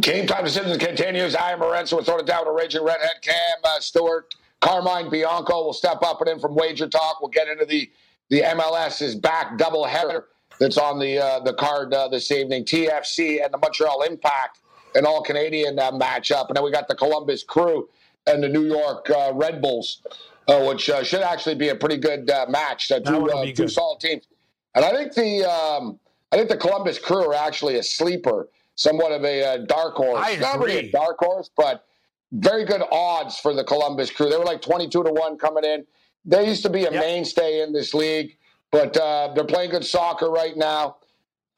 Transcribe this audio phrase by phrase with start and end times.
[0.00, 1.34] Game time decisions continues.
[1.34, 1.94] I am Morency.
[1.94, 3.34] We're throwing it down to Raging Redhead Cam
[3.64, 4.34] uh, Stewart.
[4.60, 7.20] Carmine Bianco will step up and in from Wager Talk.
[7.20, 7.90] We'll get into the
[8.28, 10.26] the MLS is back double header
[10.60, 12.64] that's on the uh, the card uh, this evening.
[12.64, 14.60] TFC and the Montreal Impact,
[14.94, 17.88] an all Canadian uh, matchup, and then we got the Columbus Crew
[18.26, 20.02] and the New York uh, Red Bulls,
[20.46, 22.88] uh, which uh, should actually be a pretty good match.
[22.88, 23.70] two two good.
[23.70, 24.28] solid teams,
[24.74, 25.98] and I think the um,
[26.30, 29.96] I think the Columbus Crew are actually a sleeper somewhat of a, a uh, dark
[29.96, 30.24] horse.
[30.24, 30.74] I Not agree.
[30.76, 31.84] really a dark horse, but
[32.32, 34.30] very good odds for the Columbus crew.
[34.30, 35.84] They were like 22 to 1 coming in.
[36.24, 37.02] They used to be a yep.
[37.02, 38.38] mainstay in this league,
[38.70, 40.98] but uh, they're playing good soccer right now.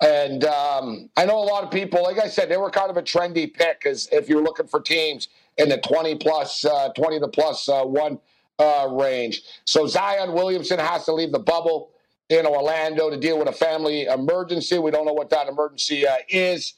[0.03, 2.97] And um, I know a lot of people, like I said, they were kind of
[2.97, 7.21] a trendy pick as if you're looking for teams in the 20 plus, uh, 20
[7.21, 8.19] to plus uh, one
[8.59, 9.43] uh, range.
[9.67, 11.91] So Zion Williamson has to leave the bubble
[12.31, 14.79] in Orlando to deal with a family emergency.
[14.79, 16.75] We don't know what that emergency uh, is.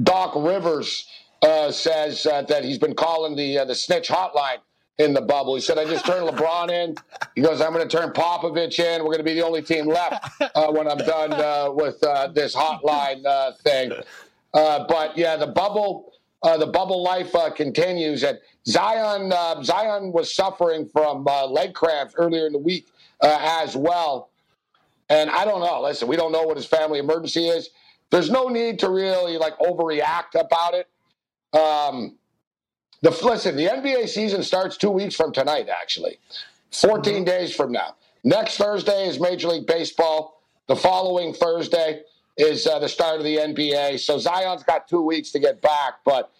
[0.00, 1.06] Doc Rivers
[1.42, 4.58] uh, says uh, that he's been calling the uh, the snitch hotline
[4.98, 5.54] in the bubble.
[5.54, 6.94] He said, "I just turned LeBron in."
[7.34, 9.00] He goes, "I'm going to turn Popovich in.
[9.00, 12.28] We're going to be the only team left uh, when I'm done uh, with uh,
[12.28, 13.24] this hotline
[13.58, 13.92] thing."
[14.52, 16.12] but yeah, the bubble,
[16.42, 18.22] the bubble life continues.
[18.22, 19.32] And Zion,
[19.64, 22.86] Zion was suffering from leg cramps earlier in the week
[23.20, 24.30] as well.
[25.08, 25.82] And I don't know.
[25.82, 27.70] Listen, we don't know what his family emergency is
[28.12, 30.86] there's no need to really like overreact about it.
[31.58, 32.16] Um,
[33.00, 35.68] the listen, the NBA season starts two weeks from tonight.
[35.68, 36.18] Actually,
[36.70, 37.24] 14 mm-hmm.
[37.24, 37.96] days from now.
[38.22, 40.40] Next Thursday is Major League Baseball.
[40.68, 42.02] The following Thursday
[42.36, 43.98] is uh, the start of the NBA.
[43.98, 45.94] So Zion's got two weeks to get back.
[46.04, 46.30] But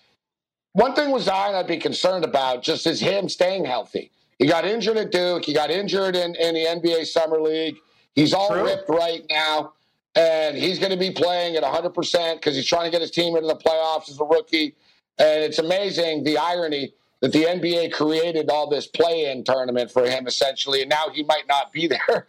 [0.72, 4.12] one thing with Zion I'd be concerned about just is him staying healthy.
[4.38, 5.44] He got injured at Duke.
[5.44, 7.76] He got injured in, in the NBA Summer League.
[8.14, 8.64] He's all True.
[8.64, 9.72] ripped right now
[10.14, 13.34] and he's going to be playing at 100% because he's trying to get his team
[13.36, 14.74] into the playoffs as a rookie.
[15.18, 20.26] And it's amazing the irony that the NBA created all this play-in tournament for him
[20.26, 22.26] essentially, and now he might not be there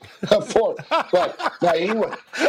[0.48, 0.76] for.
[1.12, 1.88] But now he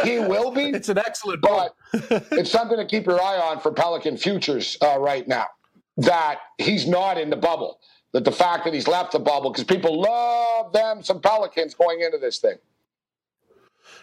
[0.07, 0.69] he will be.
[0.69, 4.99] It's an excellent, but it's something to keep your eye on for Pelican futures uh,
[4.99, 5.47] right now.
[5.97, 7.79] That he's not in the bubble.
[8.13, 12.01] That the fact that he's left the bubble because people love them some Pelicans going
[12.01, 12.57] into this thing.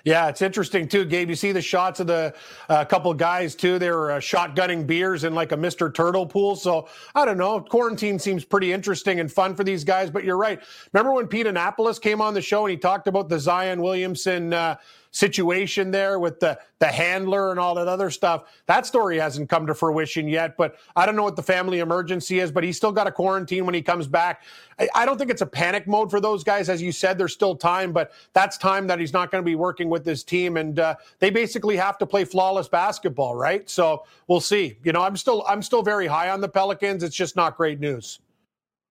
[0.04, 1.28] Yeah, it's interesting too, Gabe.
[1.28, 2.34] You see the shots of the
[2.68, 3.78] uh, couple guys too.
[3.78, 5.94] They were uh, shotgunning beers in like a Mr.
[5.94, 6.56] Turtle pool.
[6.56, 7.60] So I don't know.
[7.60, 10.10] Quarantine seems pretty interesting and fun for these guys.
[10.10, 10.60] But you're right.
[10.92, 14.52] Remember when Pete Annapolis came on the show and he talked about the Zion Williamson
[14.52, 14.76] uh,
[15.12, 18.44] situation there with the the handler and all that other stuff.
[18.66, 22.40] That story hasn't come to fruition yet, but I don't know what the family emergency
[22.40, 24.42] is, but he's still got a quarantine when he comes back.
[24.80, 26.68] I, I don't think it's a panic mode for those guys.
[26.68, 29.54] As you said, there's still time, but that's time that he's not going to be
[29.54, 30.56] working with this team.
[30.56, 33.68] And uh, they basically have to play flawless basketball, right?
[33.70, 34.78] So we'll see.
[34.82, 37.04] You know, I'm still I'm still very high on the Pelicans.
[37.04, 38.18] It's just not great news.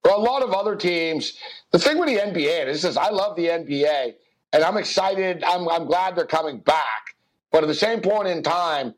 [0.03, 1.37] For a lot of other teams,
[1.71, 4.15] the thing with the NBA, and this is I love the NBA
[4.53, 5.43] and I'm excited.
[5.43, 7.15] I'm, I'm glad they're coming back.
[7.51, 8.93] But at the same point in time,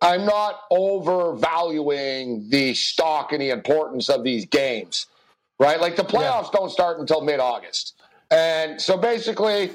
[0.00, 5.06] I'm not overvaluing the stock and the importance of these games,
[5.58, 5.80] right?
[5.80, 6.58] Like the playoffs yeah.
[6.58, 8.00] don't start until mid August.
[8.30, 9.72] And so basically,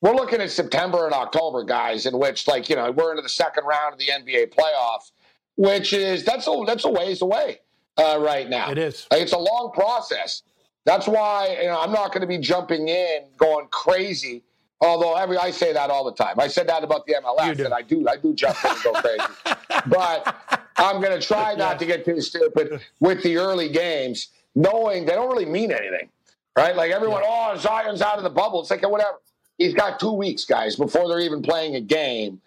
[0.00, 3.28] we're looking at September and October, guys, in which, like, you know, we're into the
[3.28, 5.12] second round of the NBA playoffs,
[5.56, 7.60] which is that's a, that's a ways away
[7.96, 8.70] uh, right now.
[8.70, 9.06] It is.
[9.10, 10.42] Like, it's a long process.
[10.84, 14.44] That's why you know, I'm not going to be jumping in going crazy
[14.84, 16.38] Although every I say that all the time.
[16.38, 18.92] I said that about the MLS, and I do I do jump in and go
[18.92, 19.22] crazy.
[19.86, 25.06] but I'm going to try not to get too stupid with the early games, knowing
[25.06, 26.08] they don't really mean anything,
[26.56, 26.76] right?
[26.76, 27.52] Like everyone, yeah.
[27.54, 28.60] oh Zion's out of the bubble.
[28.60, 29.18] It's like whatever.
[29.56, 32.40] He's got two weeks, guys, before they're even playing a game.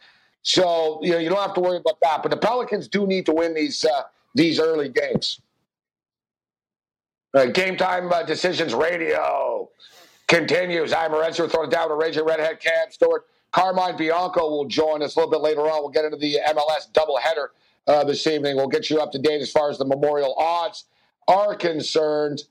[0.43, 2.21] So you know you don't have to worry about that.
[2.21, 4.03] But the Pelicans do need to win these uh,
[4.35, 5.41] these early games.
[7.33, 9.69] Uh, game time uh, decisions radio
[10.27, 10.93] continues.
[10.93, 13.25] I'm Morency throwing down to Raging Redhead Cam Stewart.
[13.51, 15.81] Carmine Bianco will join us a little bit later on.
[15.81, 17.47] We'll get into the MLS doubleheader
[17.87, 18.57] uh, this evening.
[18.57, 20.85] We'll get you up to date as far as the Memorial odds
[21.27, 22.43] are concerned.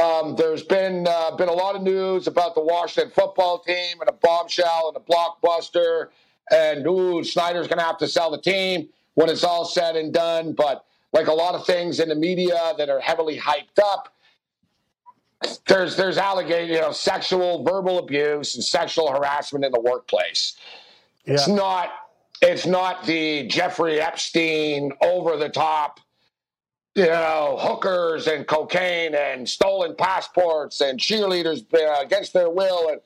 [0.00, 4.08] Um, there's been uh, been a lot of news about the Washington football team and
[4.08, 6.08] a bombshell and a blockbuster,
[6.52, 10.12] and ooh, Snyder's going to have to sell the team when it's all said and
[10.12, 10.52] done.
[10.52, 14.14] But like a lot of things in the media that are heavily hyped up,
[15.66, 20.56] there's there's allegation, you know, sexual, verbal abuse and sexual harassment in the workplace.
[21.24, 21.34] Yeah.
[21.34, 21.90] It's not
[22.40, 26.00] it's not the Jeffrey Epstein over the top,
[26.94, 33.00] you know, hookers and cocaine and stolen passports and cheerleaders uh, against their will and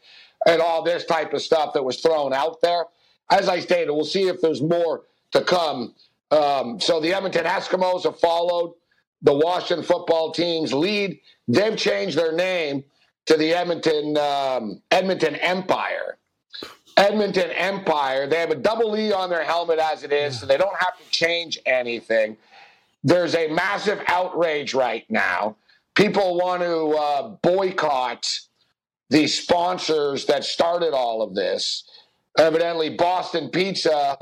[0.47, 2.85] and all this type of stuff that was thrown out there.
[3.31, 5.03] As I stated, we'll see if there's more
[5.33, 5.95] to come.
[6.31, 8.75] Um, so the Edmonton Eskimos have followed
[9.23, 11.19] the Washington football team's lead.
[11.49, 12.85] They've changed their name
[13.27, 16.19] to the Edmonton um, Edmonton Empire.
[16.97, 18.27] Edmonton Empire.
[18.27, 20.99] They have a double E on their helmet as it is, so they don't have
[20.99, 22.37] to change anything.
[23.05, 25.57] There's a massive outrage right now.
[25.95, 28.27] People want to uh, boycott
[29.11, 31.85] the sponsors that started all of this.
[32.39, 34.17] Evidently, Boston Pizza,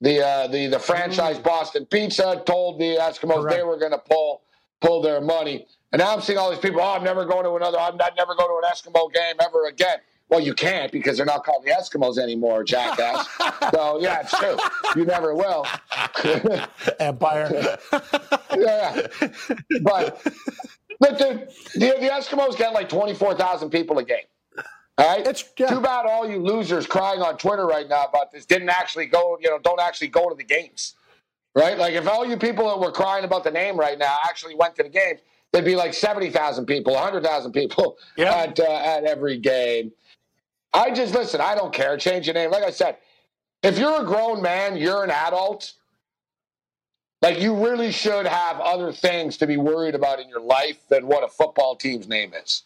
[0.00, 1.44] the uh, the the franchise mm.
[1.44, 3.56] Boston Pizza, told the Eskimos Correct.
[3.56, 4.42] they were going to pull
[4.80, 5.66] pull their money.
[5.92, 6.80] And now I'm seeing all these people.
[6.80, 7.78] Oh, I'm never going to another.
[7.78, 9.98] I'm not never going to an Eskimo game ever again.
[10.28, 13.28] Well, you can't because they're not called the Eskimos anymore, jackass.
[13.72, 14.56] so yeah, it's true.
[14.96, 15.66] You never will.
[17.00, 17.78] Empire.
[18.56, 19.06] yeah,
[19.82, 20.22] but
[20.98, 24.18] but the, the, the Eskimos get like twenty four thousand people a game.
[24.98, 25.26] All right.
[25.26, 25.68] It's yeah.
[25.68, 29.38] too bad all you losers crying on Twitter right now about this didn't actually go.
[29.40, 30.94] You know, don't actually go to the games.
[31.54, 31.76] Right.
[31.78, 34.74] Like if all you people that were crying about the name right now actually went
[34.76, 35.20] to the games,
[35.52, 38.34] there'd be like seventy thousand people, hundred thousand people yeah.
[38.34, 39.92] at uh, at every game.
[40.72, 41.40] I just listen.
[41.40, 41.96] I don't care.
[41.96, 42.50] Change your name.
[42.50, 42.96] Like I said,
[43.62, 45.72] if you're a grown man, you're an adult.
[47.22, 51.06] Like you really should have other things to be worried about in your life than
[51.06, 52.64] what a football team's name is.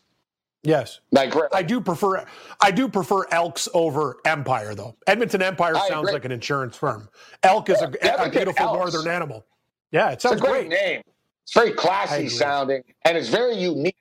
[0.62, 2.25] Yes, like I do prefer
[2.61, 4.95] I do prefer Elks over Empire though.
[5.07, 6.12] Edmonton Empire I sounds agree.
[6.12, 7.09] like an insurance firm.
[7.43, 8.93] Elk is a, a beautiful Elks.
[8.93, 9.47] northern animal.
[9.91, 10.81] Yeah, it sounds it's a great, great.
[10.87, 11.03] name.
[11.45, 13.97] It's very classy sounding and it's very unique.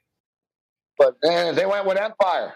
[0.98, 2.56] But eh, they went with Empire.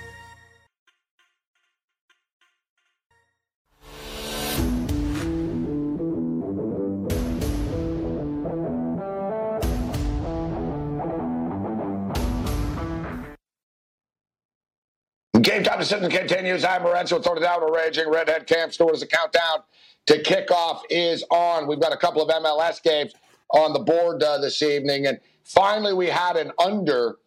[15.51, 16.63] Game time decision continues.
[16.63, 17.21] I'm Morency.
[17.21, 17.59] Throw it down.
[17.59, 18.09] We're raging.
[18.09, 19.63] Redhead Cam Stewart as the countdown
[20.05, 21.67] to kickoff is on.
[21.67, 23.13] We've got a couple of MLS games
[23.49, 25.07] on the board uh, this evening.
[25.07, 27.17] And finally, we had an under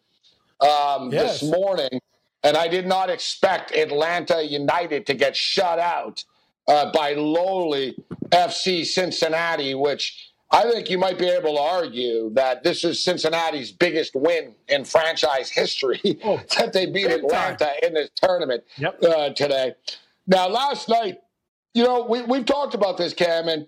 [0.59, 1.39] um, yes.
[1.39, 2.01] this morning.
[2.43, 6.23] And I did not expect Atlanta United to get shut out
[6.67, 7.95] uh, by lowly
[8.31, 13.73] FC Cincinnati, which I think you might be able to argue that this is Cincinnati's
[13.73, 17.75] biggest win in franchise history oh, that they beat Atlanta time.
[17.83, 18.97] in this tournament yep.
[19.03, 19.73] uh, today.
[20.27, 21.19] Now, last night,
[21.73, 23.67] you know, we, we've talked about this, Cam, and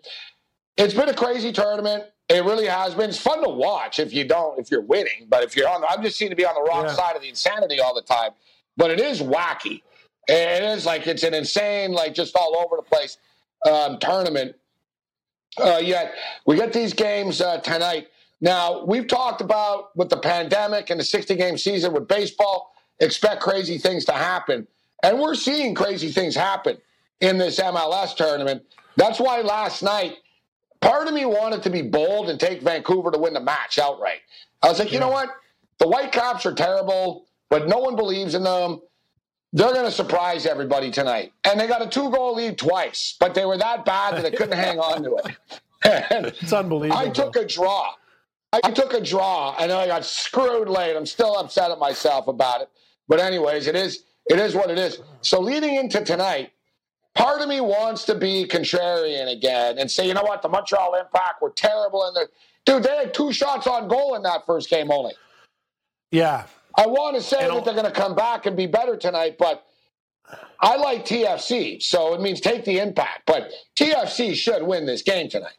[0.78, 2.06] it's been a crazy tournament.
[2.30, 3.10] It really has been.
[3.10, 5.28] It's fun to watch if you don't, if you're winning.
[5.28, 6.94] But if you're on, I'm just seem to be on the wrong yeah.
[6.94, 8.31] side of the insanity all the time.
[8.78, 9.82] But it is wacky.
[10.29, 13.17] It is like it's an insane, like just all over the place
[13.70, 14.56] um, tournament
[15.60, 16.14] uh, yet
[16.46, 18.08] we get these games uh, tonight.
[18.40, 23.42] Now, we've talked about with the pandemic and the 60 game season with baseball, expect
[23.42, 24.68] crazy things to happen.
[25.04, 26.78] And we're seeing crazy things happen
[27.20, 28.64] in this MLS tournament.
[28.96, 30.18] That's why last night,
[30.82, 34.22] part of me wanted to be bold and take Vancouver to win the match outright.
[34.62, 34.96] I was like, yeah.
[34.96, 35.30] you know what?
[35.80, 38.82] The Whitecaps are terrible, but no one believes in them.
[39.58, 41.34] They're going to surprise everybody tonight.
[41.44, 44.30] And they got a two goal lead twice, but they were that bad that they
[44.30, 45.36] couldn't hang on to it.
[46.44, 47.02] it's unbelievable.
[47.02, 47.94] I took a draw.
[48.54, 50.96] I took a draw and then I got screwed late.
[50.96, 52.70] I'm still upset at myself about it.
[53.08, 55.00] But anyways, it is it is what it is.
[55.22, 56.52] So leading into tonight,
[57.16, 60.94] part of me wants to be contrarian again and say, you know what, the Montreal
[60.94, 62.28] Impact were terrible in the
[62.66, 62.84] dude.
[62.84, 65.14] They had two shots on goal in that first game only.
[66.12, 66.46] Yeah,
[66.77, 69.65] I want to say that they're going to come back and be better tonight, but
[70.60, 73.24] I like TFC, so it means take the impact.
[73.25, 75.57] But TFC should win this game tonight.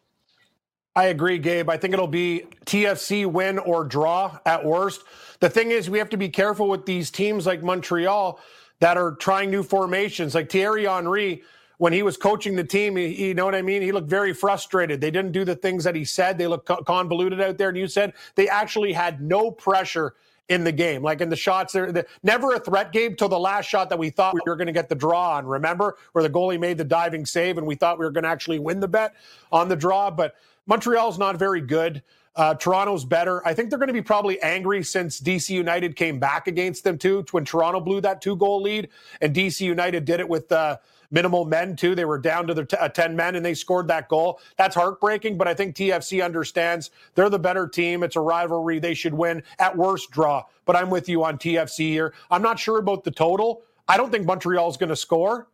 [0.94, 1.70] I agree, Gabe.
[1.70, 5.02] I think it'll be TFC win or draw at worst.
[5.40, 8.40] The thing is, we have to be careful with these teams like Montreal
[8.80, 10.34] that are trying new formations.
[10.34, 11.42] Like Thierry Henry,
[11.78, 13.82] when he was coaching the team, he, you know what I mean?
[13.82, 15.00] He looked very frustrated.
[15.00, 16.38] They didn't do the things that he said.
[16.38, 17.68] They looked convoluted out there.
[17.68, 20.14] And you said they actually had no pressure
[20.48, 21.02] in the game.
[21.02, 23.98] Like in the shots, there, the, never a threat game till the last shot that
[23.98, 25.46] we thought we were going to get the draw on.
[25.46, 28.30] Remember where the goalie made the diving save and we thought we were going to
[28.30, 29.14] actually win the bet
[29.52, 30.10] on the draw.
[30.10, 30.34] But
[30.66, 32.02] Montreal's not very good.
[32.34, 33.46] Uh, Toronto's better.
[33.46, 36.96] I think they're going to be probably angry since DC United came back against them
[36.96, 37.24] too.
[37.32, 38.90] When Toronto blew that two goal lead,
[39.20, 40.76] and DC United did it with uh,
[41.10, 41.94] minimal men too.
[41.94, 44.40] They were down to their t- uh, 10 men and they scored that goal.
[44.56, 48.02] That's heartbreaking, but I think TFC understands they're the better team.
[48.02, 48.78] It's a rivalry.
[48.78, 50.44] They should win at worst draw.
[50.64, 52.14] But I'm with you on TFC here.
[52.30, 53.62] I'm not sure about the total.
[53.88, 55.48] I don't think Montreal's going to score,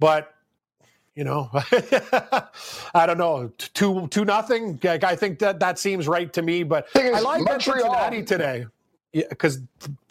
[0.00, 0.34] but
[1.14, 1.50] you know,
[2.94, 4.78] I don't know, two two nothing.
[4.84, 6.62] I think that that seems right to me.
[6.62, 7.80] But I like Montreal.
[7.80, 8.66] Cincinnati today
[9.12, 9.60] because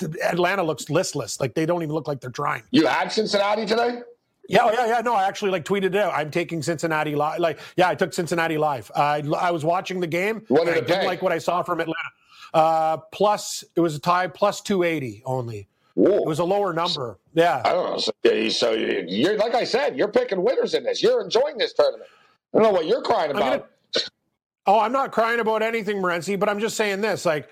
[0.01, 1.39] yeah, Atlanta looks listless.
[1.39, 2.63] Like they don't even look like they're trying.
[2.72, 4.01] You had Cincinnati today.
[4.48, 5.01] Yeah, oh, yeah, yeah.
[5.01, 6.13] No, I actually like tweeted it out.
[6.13, 7.39] I'm taking Cincinnati live.
[7.39, 8.92] Like, yeah, I took Cincinnati live.
[8.96, 10.44] I I was watching the game.
[10.48, 12.10] What did I didn't like what I saw from Atlanta.
[12.54, 15.68] Uh, plus, it was a tie, plus 280 only.
[15.96, 16.18] Whoa.
[16.18, 17.18] It was a lower number.
[17.34, 17.62] Yeah.
[17.66, 17.98] I don't know.
[17.98, 21.01] So, so you're like I said, you're picking winners in this.
[21.01, 22.10] You're enjoying this tournament.
[22.54, 23.68] I don't know what you're crying about.
[23.94, 24.06] Gonna,
[24.68, 27.25] oh, I'm not crying about anything, Morency, but I'm just saying this.
[27.25, 27.50] Like,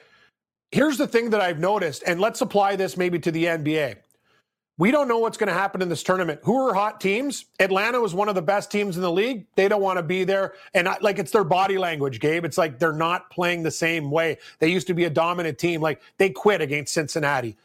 [0.72, 3.96] here's the thing that I've noticed, and let's apply this maybe to the NBA.
[4.78, 6.42] We don't know what's going to happen in this tournament.
[6.44, 7.46] Who are hot teams?
[7.62, 9.46] Atlanta was one of the best teams in the league.
[9.56, 10.54] They don't want to be there.
[10.74, 12.44] And I, like, it's their body language, Gabe.
[12.44, 14.38] It's like they're not playing the same way.
[14.60, 15.80] They used to be a dominant team.
[15.80, 17.56] Like, they quit against Cincinnati.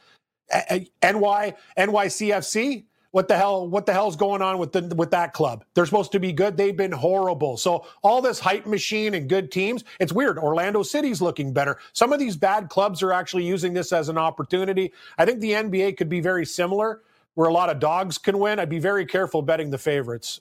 [0.52, 5.64] NY, NYCFC, what the hell what the hell's going on with the with that club?
[5.74, 6.56] They're supposed to be good.
[6.56, 7.56] They've been horrible.
[7.56, 10.38] So all this hype machine and good teams it's weird.
[10.38, 11.78] Orlando city's looking better.
[11.92, 14.92] Some of these bad clubs are actually using this as an opportunity.
[15.18, 17.02] I think the nba could be very similar
[17.34, 18.58] where a lot of dogs can win.
[18.58, 20.40] I'd be very careful betting the favorites.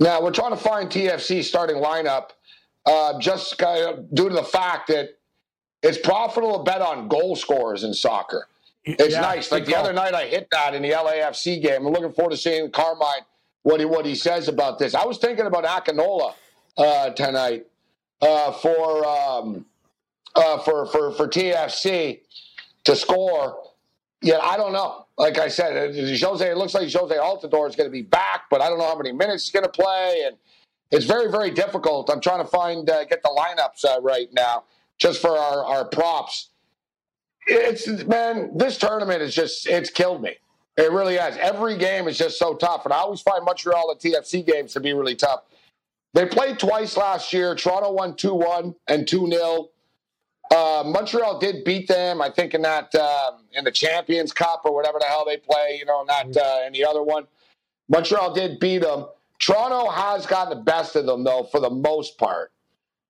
[0.00, 2.30] Now we're trying to find tfc starting lineup
[2.86, 5.18] uh, just due to the fact that
[5.82, 8.46] it's profitable to bet on goal scorers in soccer
[8.84, 9.50] it's yeah, nice.
[9.50, 9.84] Like the call.
[9.84, 11.86] other night, I hit that in the LAFC game.
[11.86, 13.22] I'm looking forward to seeing Carmine
[13.62, 14.94] what he what he says about this.
[14.94, 16.34] I was thinking about Akinola
[16.76, 17.66] uh, tonight
[18.20, 19.66] uh, for um,
[20.34, 22.20] uh, for for for TFC
[22.84, 23.58] to score.
[24.20, 25.06] Yet I don't know.
[25.16, 26.42] Like I said, Jozy.
[26.42, 28.96] It looks like Jozy Altidore is going to be back, but I don't know how
[28.96, 30.36] many minutes he's going to play, and
[30.90, 32.10] it's very very difficult.
[32.10, 34.64] I'm trying to find uh, get the lineups uh, right now
[34.98, 36.50] just for our our props
[37.46, 40.36] it's man, this tournament is just it's killed me.
[40.76, 41.36] It really has.
[41.36, 44.80] Every game is just so tough, and I always find Montreal and TFC games to
[44.80, 45.42] be really tough.
[46.14, 47.54] They played twice last year.
[47.54, 49.68] Toronto won two one and two 0
[50.50, 54.74] uh, Montreal did beat them, I think, in that um, in the Champions Cup or
[54.74, 55.76] whatever the hell they play.
[55.78, 57.26] You know, not uh, in the other one.
[57.88, 59.06] Montreal did beat them.
[59.38, 62.52] Toronto has gotten the best of them though, for the most part.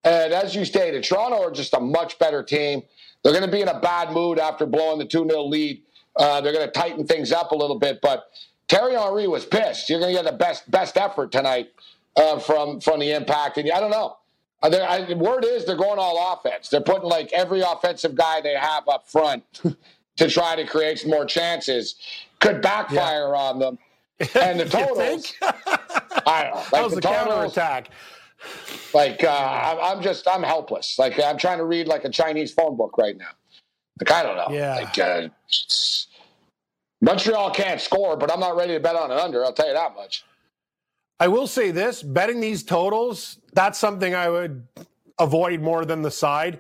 [0.05, 2.83] And as you stated, Toronto are just a much better team.
[3.25, 5.83] They're going to be in a bad mood after blowing the 2 0 lead.
[6.15, 8.01] Uh, they're going to tighten things up a little bit.
[8.01, 8.31] But
[8.69, 9.89] Thierry Henry was pissed.
[9.89, 11.71] You're going to get the best best effort tonight
[12.17, 13.57] uh, from from the impact.
[13.59, 14.19] And I don't know.
[14.63, 16.69] Uh, I, word is they're going all offense.
[16.69, 19.43] They're putting like every offensive guy they have up front
[20.17, 21.97] to try to create some more chances.
[22.41, 23.41] Could backfire yeah.
[23.41, 23.79] on them.
[24.41, 25.35] And the totals.
[25.43, 26.61] I don't know.
[26.61, 27.91] Like that was the, the counterattack.
[28.93, 30.99] Like uh, I'm just I'm helpless.
[30.99, 33.31] Like I'm trying to read like a Chinese phone book right now.
[34.01, 34.57] Like I don't know.
[34.57, 34.75] Yeah.
[34.77, 35.29] Like uh,
[37.01, 39.45] Montreal can't score, but I'm not ready to bet on an under.
[39.45, 40.25] I'll tell you that much.
[41.21, 44.67] I will say this: betting these totals, that's something I would
[45.19, 46.59] avoid more than the side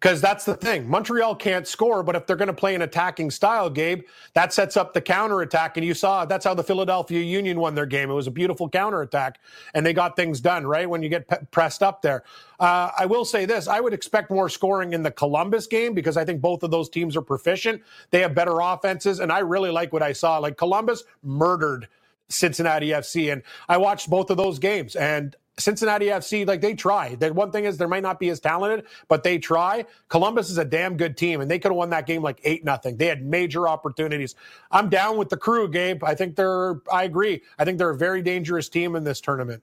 [0.00, 0.88] because that's the thing.
[0.88, 4.02] Montreal can't score, but if they're going to play an attacking style, Gabe,
[4.34, 5.76] that sets up the counterattack.
[5.76, 8.10] And you saw that's how the Philadelphia Union won their game.
[8.10, 9.40] It was a beautiful counterattack,
[9.74, 10.88] and they got things done, right?
[10.88, 12.24] When you get pe- pressed up there.
[12.60, 16.16] Uh, I will say this I would expect more scoring in the Columbus game because
[16.16, 17.82] I think both of those teams are proficient.
[18.10, 20.38] They have better offenses, and I really like what I saw.
[20.38, 21.88] Like Columbus murdered.
[22.28, 23.32] Cincinnati FC.
[23.32, 24.96] And I watched both of those games.
[24.96, 27.14] And Cincinnati FC, like they try.
[27.14, 29.86] The one thing is they might not be as talented, but they try.
[30.08, 32.62] Columbus is a damn good team, and they could have won that game like eight
[32.64, 32.98] nothing.
[32.98, 34.34] They had major opportunities.
[34.70, 36.04] I'm down with the crew, Gabe.
[36.04, 36.80] I think they're.
[36.92, 37.42] I agree.
[37.58, 39.62] I think they're a very dangerous team in this tournament.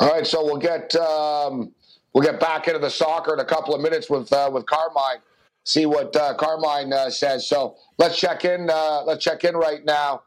[0.00, 1.72] All right, so we'll get um,
[2.12, 5.18] we'll get back into the soccer in a couple of minutes with uh, with Carmine.
[5.64, 7.46] See what uh, Carmine uh, says.
[7.46, 8.68] So let's check in.
[8.68, 10.22] Uh, let's check in right now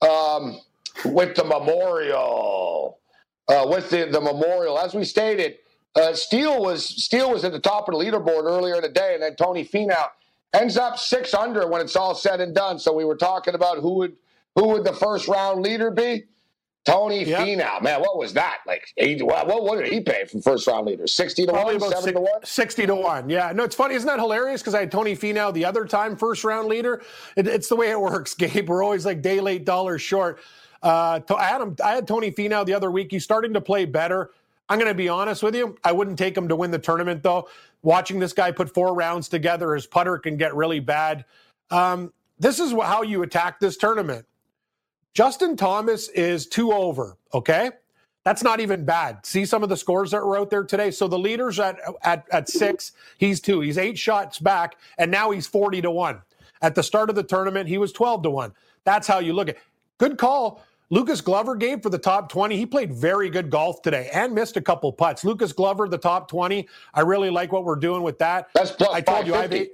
[0.00, 0.60] um,
[1.04, 3.00] with the memorial
[3.48, 4.78] uh, with the, the memorial.
[4.78, 5.58] As we stated,
[5.94, 9.14] uh, Steele was Steele was at the top of the leaderboard earlier in the day,
[9.14, 10.08] and then Tony Finau
[10.54, 12.78] ends up six under when it's all said and done.
[12.78, 14.16] So we were talking about who would
[14.54, 16.24] who would the first round leader be.
[16.84, 17.40] Tony yep.
[17.40, 18.58] Finau, man, what was that?
[18.66, 18.82] Like,
[19.20, 21.06] what, what did he pay for first round leader?
[21.06, 22.30] 60 to Probably 1, 70 to 1?
[22.44, 23.52] 60 to 1, yeah.
[23.54, 23.94] No, it's funny.
[23.94, 24.62] Isn't that hilarious?
[24.62, 27.02] Because I had Tony Finau the other time, first round leader.
[27.36, 28.70] It, it's the way it works, Gabe.
[28.70, 30.40] We're always like day late, dollars short.
[30.82, 33.08] Uh, I, had I had Tony Finau the other week.
[33.10, 34.30] He's starting to play better.
[34.68, 35.76] I'm going to be honest with you.
[35.82, 37.48] I wouldn't take him to win the tournament, though.
[37.82, 41.24] Watching this guy put four rounds together, his putter can get really bad.
[41.70, 44.26] Um, this is how you attack this tournament.
[45.14, 47.70] Justin Thomas is two over, okay?
[48.24, 49.24] That's not even bad.
[49.24, 50.90] See some of the scores that were out there today.
[50.90, 52.92] So the leader's at at at six.
[53.16, 53.60] He's two.
[53.60, 56.20] He's eight shots back, and now he's forty to one.
[56.60, 58.52] At the start of the tournament, he was twelve to one.
[58.84, 59.56] That's how you look at.
[59.96, 60.62] Good call.
[60.90, 62.56] Lucas Glover game for the top 20.
[62.56, 65.24] He played very good golf today and missed a couple putts.
[65.24, 66.66] Lucas Glover, the top 20.
[66.94, 68.48] I really like what we're doing with that.
[68.54, 69.68] That's plus I told you I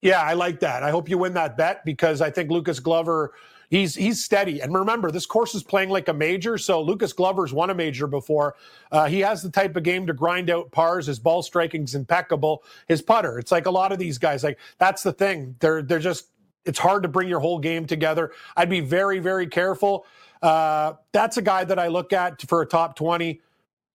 [0.00, 0.82] Yeah, I like that.
[0.82, 3.32] I hope you win that bet because I think Lucas Glover
[3.70, 4.60] he's he's steady.
[4.60, 6.58] And remember, this course is playing like a major.
[6.58, 8.56] So Lucas Glover's won a major before.
[8.90, 11.06] Uh, he has the type of game to grind out pars.
[11.06, 12.64] His ball striking's impeccable.
[12.86, 14.44] His putter, it's like a lot of these guys.
[14.44, 15.56] Like that's the thing.
[15.60, 16.28] They're they're just.
[16.64, 18.32] It's hard to bring your whole game together.
[18.54, 20.04] I'd be very very careful.
[20.42, 23.40] Uh, that's a guy that I look at for a top twenty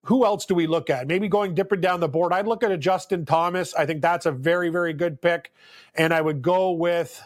[0.06, 1.08] who else do we look at?
[1.08, 2.34] Maybe going different down the board.
[2.34, 3.74] I'd look at a Justin Thomas.
[3.74, 5.54] I think that's a very, very good pick.
[5.96, 7.22] And I would go with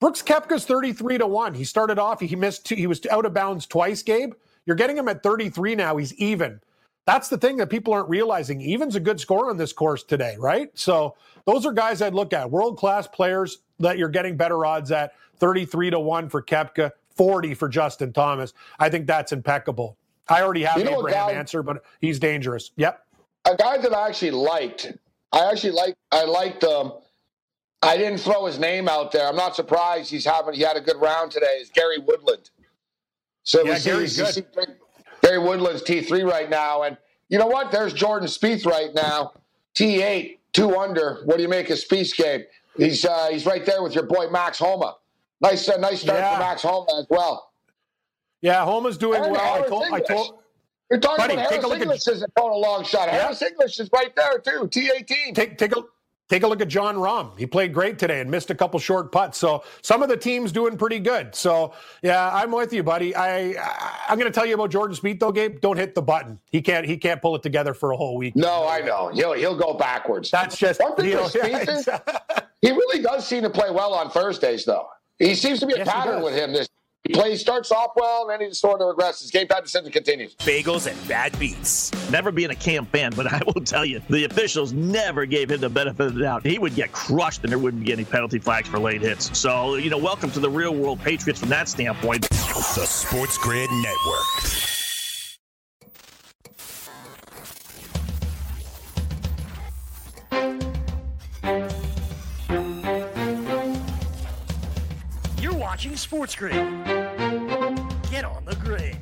[0.00, 1.54] Brooks Koepka's 33 to 1.
[1.54, 4.32] He started off, he missed two, he was out of bounds twice, Gabe.
[4.66, 5.96] You're getting him at 33 now.
[5.96, 6.60] He's even.
[7.06, 8.60] That's the thing that people aren't realizing.
[8.60, 10.70] Even's a good score on this course today, right?
[10.74, 11.16] So
[11.46, 12.50] those are guys I'd look at.
[12.50, 17.54] World class players that you're getting better odds at 33 to 1 for Koepka, 40
[17.54, 18.54] for Justin Thomas.
[18.78, 19.98] I think that's impeccable.
[20.28, 22.70] I already have you know Abraham guy, Ancer, but he's dangerous.
[22.76, 23.04] Yep.
[23.44, 24.92] A guy that I actually liked.
[25.32, 26.94] I actually like I liked um
[27.82, 29.26] I didn't throw his name out there.
[29.26, 31.58] I'm not surprised he's having he had a good round today.
[31.60, 32.50] Is Gary Woodland?
[33.42, 34.46] So yeah, Gary's good.
[35.22, 36.96] Gary Woodland's T3 right now, and
[37.28, 37.72] you know what?
[37.72, 39.32] There's Jordan Spieth right now,
[39.74, 41.22] T8, two under.
[41.24, 42.44] What do you make of Spieth's game?
[42.76, 44.96] He's uh, he's right there with your boy Max Homa.
[45.40, 46.34] Nice, uh, nice start yeah.
[46.34, 47.52] for Max Homa as well.
[48.40, 49.64] Yeah, Homa's doing and well.
[49.64, 50.38] I told, I told,
[50.90, 53.08] You're talking buddy, about Harris English at, is a long shot.
[53.08, 53.22] Yeah.
[53.22, 54.68] Harris English is right there too.
[54.68, 55.34] T18.
[55.34, 55.82] Take take a
[56.28, 57.38] Take a look at Jon Rahm.
[57.38, 59.38] He played great today and missed a couple short putts.
[59.38, 61.34] So some of the teams doing pretty good.
[61.34, 63.14] So yeah, I'm with you, buddy.
[63.14, 65.60] I, I am going to tell you about Jordan Spieth though, Gabe.
[65.60, 66.38] Don't hit the button.
[66.50, 68.36] He can't he can't pull it together for a whole week.
[68.36, 69.08] No, I know.
[69.08, 70.30] He'll he'll go backwards.
[70.30, 71.88] That's just one thing you know, is,
[72.60, 74.86] he really does seem to play well on Thursdays though.
[75.18, 76.68] He seems to be a yes, pattern with him this
[77.04, 79.30] he plays, starts off well, and then he just sort of regresses.
[79.32, 80.34] Game time decision continues.
[80.36, 81.90] Bagels and bad beats.
[82.10, 85.60] Never being a Cam fan, but I will tell you, the officials never gave him
[85.60, 86.44] the benefit of the doubt.
[86.44, 89.36] He would get crushed, and there wouldn't be any penalty flags for late hits.
[89.38, 92.28] So, you know, welcome to the real world Patriots from that standpoint.
[92.28, 94.67] The Sports Grid Network.
[105.78, 106.54] Watching Sports Grid.
[108.10, 108.96] Get on the grid.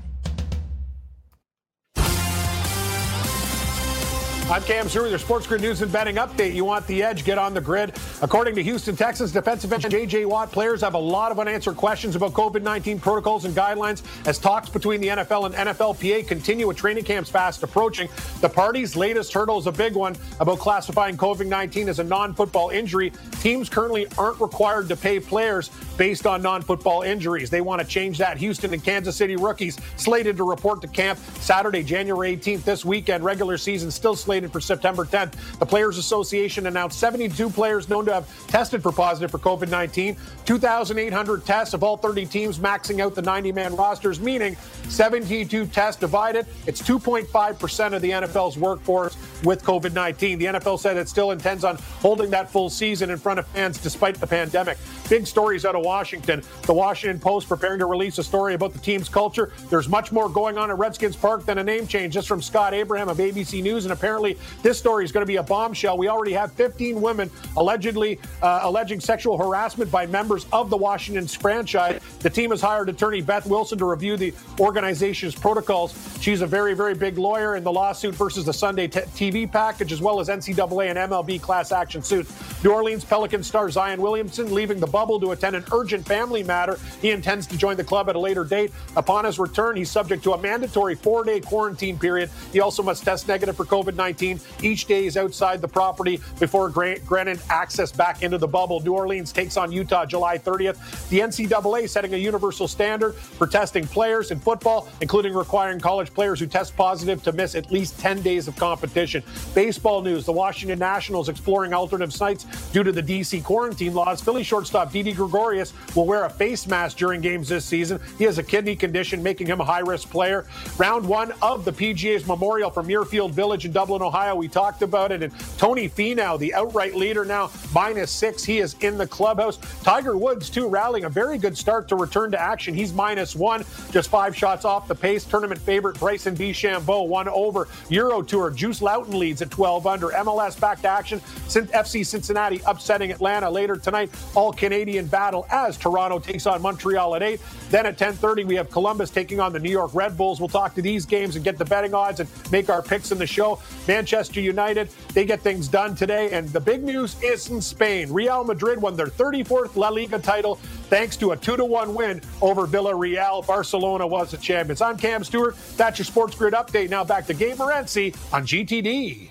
[4.49, 6.55] I'm Cam Stewart, your Sports Grid News and Betting Update.
[6.55, 7.25] You want the edge?
[7.25, 7.97] Get on the grid.
[8.23, 10.25] According to Houston Texans defensive end J.J.
[10.27, 14.69] Watt, players have a lot of unanswered questions about COVID-19 protocols and guidelines as talks
[14.69, 18.09] between the NFL and NFLPA continue with training camps fast approaching.
[18.41, 23.13] The party's latest hurdle is a big one about classifying COVID-19 as a non-football injury.
[23.41, 27.51] Teams currently aren't required to pay players based on non-football injuries.
[27.51, 28.39] They want to change that.
[28.39, 32.63] Houston and Kansas City rookies slated to report to camp Saturday, January 18th.
[32.63, 35.33] This weekend, regular season still slated slated for September 10th.
[35.59, 40.15] The Players Association announced 72 players known to have tested for positive for COVID 19,
[40.45, 44.55] 2,800 tests of all 30 teams, maxing out the 90 man rosters, meaning
[44.89, 46.47] 72 tests divided.
[46.67, 50.39] It's 2.5% of the NFL's workforce with COVID 19.
[50.39, 53.79] The NFL said it still intends on holding that full season in front of fans
[53.79, 54.79] despite the pandemic.
[55.09, 56.43] Big stories out of Washington.
[56.63, 59.53] The Washington Post preparing to release a story about the team's culture.
[59.71, 62.75] There's much more going on at Redskins Park than a name change, just from Scott
[62.75, 65.97] Abraham of ABC News, and apparently this story is going to be a bombshell.
[65.97, 71.27] We already have 15 women allegedly uh, alleging sexual harassment by members of the Washington
[71.27, 72.01] franchise.
[72.21, 75.95] The team has hired attorney Beth Wilkinson to review the organization's protocols.
[76.21, 79.93] She's a very, very big lawyer in the lawsuit versus the Sunday t- TV package,
[79.93, 82.33] as well as NCAA and MLB class action suits.
[82.63, 86.79] New Orleans Pelicans star Zion Williamson leaving the bubble to attend an urgent family matter.
[87.03, 88.73] He intends to join the club at a later date.
[88.97, 92.31] Upon his return, he's subject to a mandatory four day quarantine period.
[92.53, 96.69] He also must test negative for COVID 19 each day is outside the property before
[96.69, 98.81] granted access back into the bubble.
[98.81, 101.09] New Orleans takes on Utah July 30th.
[101.09, 106.41] The NCAA setting a universal standard for testing players in football, including requiring college players
[106.41, 109.16] who test positive to miss at least 10 days of competition.
[109.55, 113.41] Baseball news the Washington Nationals exploring alternative sites due to the D.C.
[113.41, 114.21] quarantine laws.
[114.21, 118.01] Philly shortstop Didi Gregorius will wear a face mask during games this season.
[118.19, 120.47] He has a kidney condition, making him a high risk player.
[120.79, 124.35] Round one of the PGA's Memorial from Muirfield Village in Dublin, Ohio.
[124.35, 125.23] We talked about it.
[125.23, 128.45] And Tony Finau, the outright leader now, minus six.
[128.45, 129.59] He is in the clubhouse.
[129.83, 132.75] Tiger Woods, too, rallying a very good start to return to action.
[132.75, 135.25] He's minus one, just five shots off the pace.
[135.25, 137.69] Tournament favorite Bryson DeChambeau, one over.
[137.89, 140.09] Euro Tour, Juice Lowton leads at 12 under.
[140.09, 141.21] MLS back to action.
[141.49, 144.11] Since FC Cincinnati upsetting Atlanta later tonight.
[144.35, 147.41] All Canadian battle as Toronto takes on Montreal at 8.
[147.71, 150.41] Then at 10:30 we have Columbus taking on the New York Red Bulls.
[150.41, 153.19] We'll talk to these games and get the betting odds and make our picks in
[153.19, 153.59] the show.
[153.87, 158.13] Manchester United, they get things done today and the big news is in Spain.
[158.13, 162.21] Real Madrid won their 34th La Liga title thanks to a 2 to 1 win
[162.41, 163.47] over Villarreal.
[163.47, 164.81] Barcelona was the champions.
[164.81, 165.57] I'm Cam Stewart.
[165.77, 166.91] That's your Sports Grid update.
[166.91, 169.31] Now back to Gabe Morency on GTD.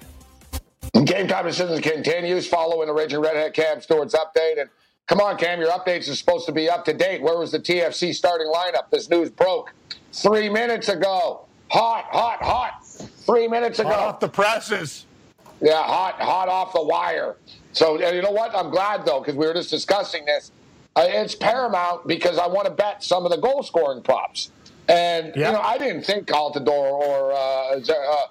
[1.05, 4.59] Game time decisions continues following the Raging Redhead Cam Stewart's update.
[4.61, 4.69] And
[5.07, 7.21] come on, Cam, your updates are supposed to be up to date.
[7.21, 8.89] Where was the TFC starting lineup?
[8.91, 9.73] This news broke
[10.13, 11.45] three minutes ago.
[11.69, 12.85] Hot, hot, hot.
[13.25, 13.89] Three minutes ago.
[13.89, 15.05] Hot off the presses.
[15.61, 17.35] Yeah, hot, hot off the wire.
[17.73, 18.55] So, you know what?
[18.55, 20.51] I'm glad, though, because we were just discussing this.
[20.95, 24.51] Uh, it's paramount because I want to bet some of the goal scoring props.
[24.87, 25.35] And, yep.
[25.35, 28.27] you know, I didn't think Altidore or uh, uh,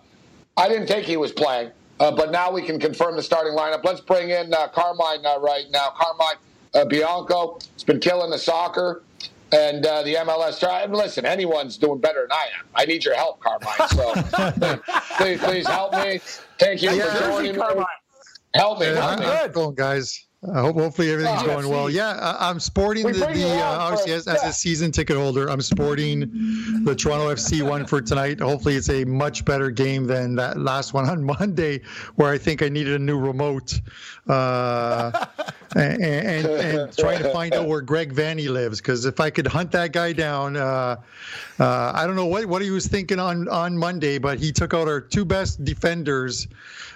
[0.56, 1.70] I didn't think he was playing.
[2.00, 3.84] Uh, but now we can confirm the starting lineup.
[3.84, 5.90] Let's bring in uh, Carmine uh, right now.
[5.90, 6.36] Carmine
[6.74, 9.02] uh, Bianco has been killing the soccer
[9.52, 10.62] and uh, the MLS.
[10.66, 12.66] And listen, anyone's doing better than I am.
[12.74, 13.88] I need your help, Carmine.
[13.90, 14.80] So
[15.16, 16.20] please, please help me.
[16.58, 17.62] Thank you yeah, for joining me.
[18.54, 18.86] Help me.
[18.86, 19.24] Help me.
[19.24, 19.52] Good.
[19.52, 20.26] Going, guys.
[20.52, 21.88] I hope hopefully everything's oh, going well.
[21.88, 26.20] Yeah, I'm sporting the, the uh, obviously as, as, a season ticket holder, I'm sporting
[26.84, 28.40] the Toronto FC one for tonight.
[28.40, 31.80] Hopefully, it's a much better game than that last one on Monday,
[32.16, 33.80] where I think I needed a new remote
[34.28, 35.26] uh,
[35.76, 38.80] and, and, and, trying to find out where Greg Vanney lives.
[38.80, 40.96] Because if I could hunt that guy down, uh,
[41.58, 44.74] uh, I don't know what what he was thinking on on Monday, but he took
[44.74, 46.48] out our two best defenders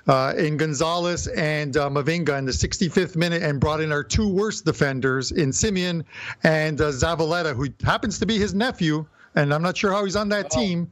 [0.09, 4.29] uh, in Gonzalez and uh, Mavinga in the 65th minute and brought in our two
[4.29, 6.05] worst defenders in Simeon
[6.42, 9.07] and uh, Zavaleta, who happens to be his nephew.
[9.35, 10.61] And I'm not sure how he's on that oh.
[10.61, 10.90] team.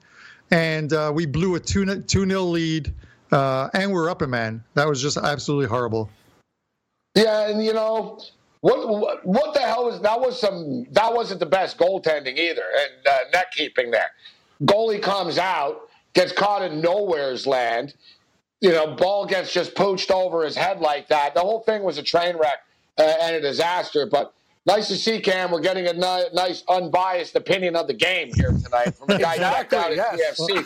[0.51, 2.93] And uh, we blew a 2 0 lead
[3.33, 4.63] uh, and we're up a man.
[4.75, 6.11] That was just absolutely horrible.
[7.15, 8.21] Yeah, and you know,
[8.61, 10.21] what, what, what the hell was that?
[10.21, 14.11] Was some that wasn't the best goaltending either, and uh, net keeping there.
[14.63, 17.95] Goalie comes out, gets caught in nowhere's land,
[18.61, 21.35] you know, ball gets just pooched over his head like that.
[21.35, 22.64] The whole thing was a train wreck
[22.99, 24.07] uh, and a disaster.
[24.07, 24.33] But
[24.64, 25.51] nice to see Cam.
[25.51, 29.35] We're getting a ni- nice unbiased opinion of the game here tonight from a guy
[29.35, 30.40] exactly, out yes.
[30.40, 30.64] TFC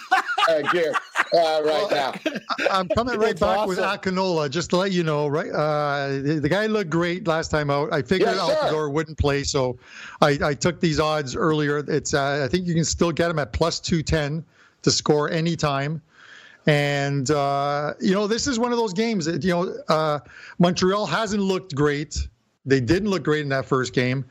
[0.49, 0.93] uh, gear
[1.35, 2.15] uh, right well, now.
[2.71, 3.69] I'm coming right back awesome.
[3.69, 5.27] with Akinola just to let you know.
[5.27, 7.93] Right, uh, the, the, guy looked great last time out.
[7.93, 9.79] I figured yes, Altidore wouldn't play, so
[10.21, 11.79] I, I, took these odds earlier.
[11.79, 14.45] It's uh, I think you can still get him at plus two ten
[14.83, 16.01] to score anytime.
[16.67, 20.21] And uh, you know, this is one of those games that you know uh,
[20.59, 22.29] Montreal hasn't looked great.
[22.67, 24.25] They didn't look great in that first game.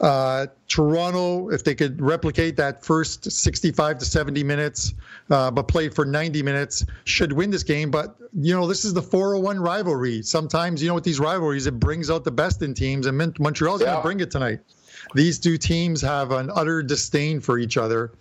[0.00, 4.92] Uh, Toronto, if they could replicate that first 65 to 70 minutes,
[5.30, 7.90] uh, but play for 90 minutes, should win this game.
[7.90, 10.22] But you know, this is the 401 rivalry.
[10.22, 13.80] Sometimes you know, with these rivalries, it brings out the best in teams, and Montreal's
[13.80, 13.86] yeah.
[13.86, 14.60] going to bring it tonight.
[15.14, 18.12] These two teams have an utter disdain for each other,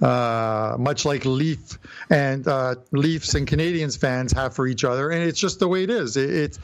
[0.00, 1.78] uh, much like Leaf
[2.10, 5.84] and uh, Leafs and Canadiens fans have for each other, and it's just the way
[5.84, 6.16] it is.
[6.16, 6.58] It, it,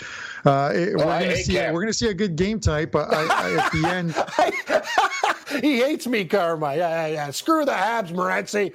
[0.44, 3.12] uh, it we're going to see we're going to see a good game tonight, but
[3.12, 5.62] I, I, at the end.
[5.62, 6.76] he hates me, Karma.
[6.76, 7.30] Yeah, yeah, yeah.
[7.30, 8.72] Screw the Habs, Morency.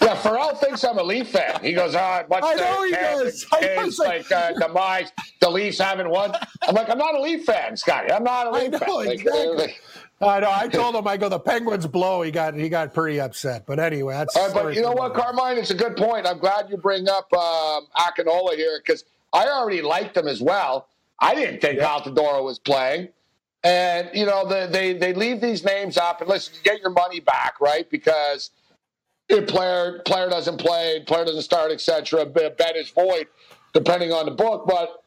[0.00, 1.60] yeah, Ferrall thinks I'm a Leaf fan.
[1.62, 3.46] He goes, oh, what's I know he does.
[3.60, 5.12] It's like uh, demise.
[5.40, 6.32] The Leafs haven't won.
[6.62, 8.12] I'm like, I'm not a Leaf fan, Scotty.
[8.12, 9.12] I'm not a Leaf I know, fan.
[9.12, 9.56] Exactly.
[9.56, 9.82] Like,
[10.20, 10.50] I know.
[10.50, 11.28] I told him I go.
[11.28, 12.22] The Penguins blow.
[12.22, 13.66] He got he got pretty upset.
[13.66, 14.34] But anyway, that's.
[14.34, 15.58] Uh, but you know what, Carmine?
[15.58, 16.26] It's a good point.
[16.26, 20.88] I'm glad you bring up um, Akinola here because I already liked him as well.
[21.20, 21.88] I didn't think yeah.
[21.88, 23.08] Altidore was playing,
[23.62, 26.54] and you know the, they they leave these names up and listen.
[26.56, 27.88] You get your money back, right?
[27.90, 28.50] Because
[29.28, 32.24] if player player doesn't play, player doesn't start, etc.
[32.24, 33.26] Bet is void,
[33.74, 34.66] depending on the book.
[34.66, 35.02] But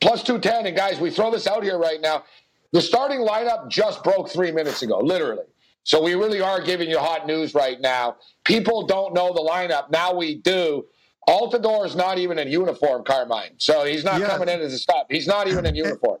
[0.00, 2.24] plus two ten, and guys, we throw this out here right now.
[2.72, 5.44] The starting lineup just broke three minutes ago, literally.
[5.82, 8.16] So we really are giving you hot news right now.
[8.44, 9.90] People don't know the lineup.
[9.90, 10.86] Now we do.
[11.28, 13.52] Altidore is not even in uniform, Carmine.
[13.58, 14.28] So he's not yeah.
[14.28, 15.06] coming in as a stop.
[15.10, 16.18] He's not even in uniform.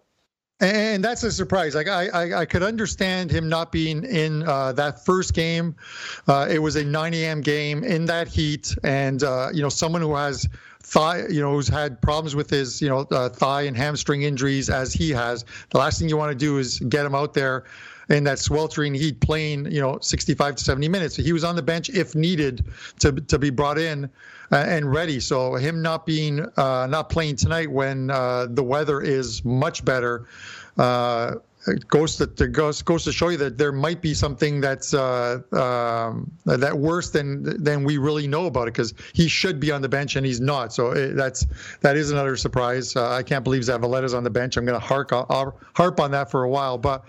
[0.60, 1.74] And that's a surprise.
[1.74, 5.74] Like I, I, I could understand him not being in uh, that first game.
[6.28, 7.40] Uh, it was a 9 a.m.
[7.40, 10.46] game in that heat, and uh, you know someone who has
[10.90, 14.68] thigh, you know, who's had problems with his, you know, uh, thigh and hamstring injuries
[14.68, 15.44] as he has.
[15.70, 17.64] The last thing you want to do is get him out there
[18.08, 21.14] in that sweltering heat playing, you know, 65 to 70 minutes.
[21.14, 22.64] So He was on the bench if needed
[22.98, 24.10] to to be brought in
[24.50, 25.20] uh, and ready.
[25.20, 30.26] So him not being uh, not playing tonight when uh, the weather is much better
[30.76, 34.60] uh, it goes to, to goes goes to show you that there might be something
[34.60, 39.60] that's uh, um, that worse than than we really know about it because he should
[39.60, 40.72] be on the bench and he's not.
[40.72, 41.46] So it, that's
[41.80, 42.96] that is another surprise.
[42.96, 44.56] Uh, I can't believe Zavaleta's on the bench.
[44.56, 46.78] I'm going to harp harp on that for a while.
[46.78, 47.04] But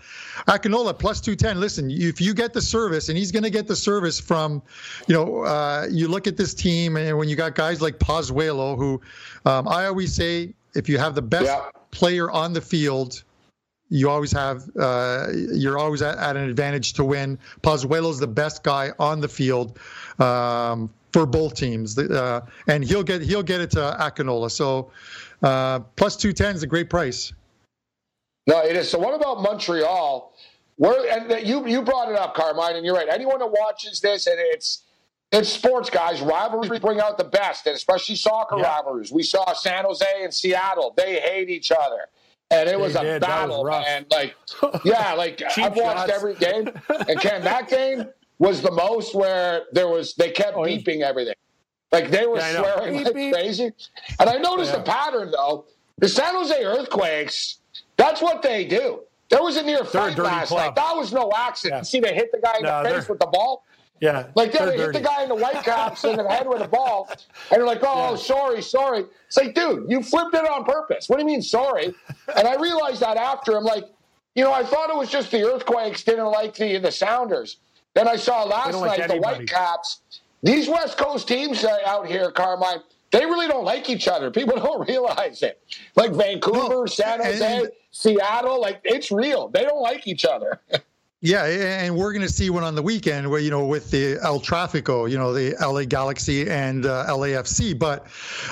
[0.48, 1.60] Akinola plus two ten.
[1.62, 4.62] Listen, if you get the service, and he's going to get the service from,
[5.08, 8.78] you know, uh, you look at this team, and when you got guys like Pozuelo,
[8.78, 9.02] who
[9.46, 11.70] um, I always say, if you have the best yeah.
[11.92, 13.24] player on the field
[13.91, 17.38] you always have uh, you're always at, at, an advantage to win.
[17.62, 19.77] Pozuelo's the best guy on the field
[20.17, 24.49] um, for both teams, uh, and he'll get he'll get it to Akinola.
[24.49, 24.91] So
[25.43, 27.34] uh, plus two ten is a great price.
[28.47, 28.89] No, it is.
[28.89, 30.34] So what about Montreal?
[30.77, 33.10] Where and you you brought it up, Carmine, and you're right.
[33.10, 34.84] Anyone that watches this, and it's
[35.34, 36.21] it's sports, guys.
[36.21, 38.77] Rivalries bring out the best, and especially soccer yeah.
[38.77, 39.12] rivalries.
[39.12, 42.08] We saw San Jose and Seattle; they hate each other
[42.52, 44.06] and it was a battle, was man.
[44.12, 44.36] Like,
[44.86, 46.12] yeah, like I've watched shots.
[46.12, 48.06] every game, and Ken, that game
[48.40, 51.36] was the most where there was they kept oh, beeping everything,
[51.92, 53.34] like they were yeah, swearing beep, like beep.
[53.34, 53.72] crazy.
[54.20, 54.80] And I noticed yeah.
[54.80, 55.66] the pattern though.
[55.98, 57.60] The San Jose Earthquakes,
[57.96, 59.02] that's what they do.
[59.30, 60.60] There was a near fight last club.
[60.60, 60.76] night.
[60.76, 61.80] That was no accident.
[61.80, 61.84] Yeah.
[61.84, 63.64] See, they hit the guy in no, the face with the ball.
[64.02, 64.26] Yeah.
[64.36, 66.68] Like, yeah, they hit the guy in the white caps in the head with a
[66.68, 67.08] ball,
[67.52, 68.16] and you're like, oh, yeah.
[68.18, 69.06] sorry, sorry.
[69.28, 71.08] It's like, dude, you flipped it on purpose.
[71.08, 71.94] What do you mean, sorry?
[72.36, 73.56] and I realized that after.
[73.56, 73.86] I'm like,
[74.36, 77.58] you know, I thought it was just the Earthquakes didn't like the, the Sounders.
[77.94, 80.02] Then I saw last night like the White Caps.
[80.42, 84.32] These West Coast teams out here, Carmine, they really don't like each other.
[84.32, 85.62] People don't realize it.
[85.96, 89.50] Like Vancouver, no, San Jose, and, Seattle, like it's real.
[89.50, 90.60] They don't like each other.
[91.23, 94.17] Yeah, and we're going to see one on the weekend where, you know, with the
[94.23, 97.77] El Tráfico, you know, the LA Galaxy and uh, LAFC.
[97.77, 98.07] But,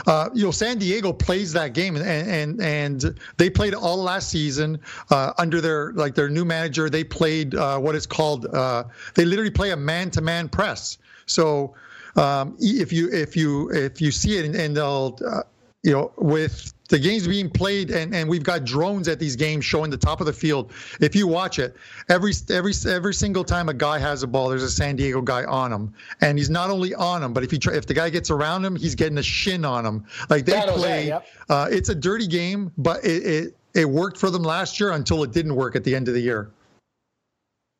[0.06, 4.30] uh, you know, San Diego plays that game and, and, and they played all last
[4.30, 4.80] season
[5.10, 6.92] uh, under their, like their new manager.
[6.92, 8.84] They played uh, what is called, uh,
[9.16, 11.00] they literally play a man to man press.
[11.26, 11.74] So,
[12.16, 15.44] um, if you if you if you see it and, and they'll uh,
[15.84, 19.64] you know with the game's being played and, and we've got drones at these games
[19.64, 20.72] showing the top of the field.
[21.00, 21.76] If you watch it
[22.10, 25.46] every every every single time a guy has a ball there's a san diego guy
[25.46, 25.94] on him.
[26.22, 28.66] And he's not only on him but if he try, if the guy gets around
[28.66, 30.06] him he's getting a shin on him.
[30.30, 31.26] Like they play yep.
[31.48, 35.24] uh, it's a dirty game but it, it it worked for them last year until
[35.24, 36.52] it didn't work at the end of the year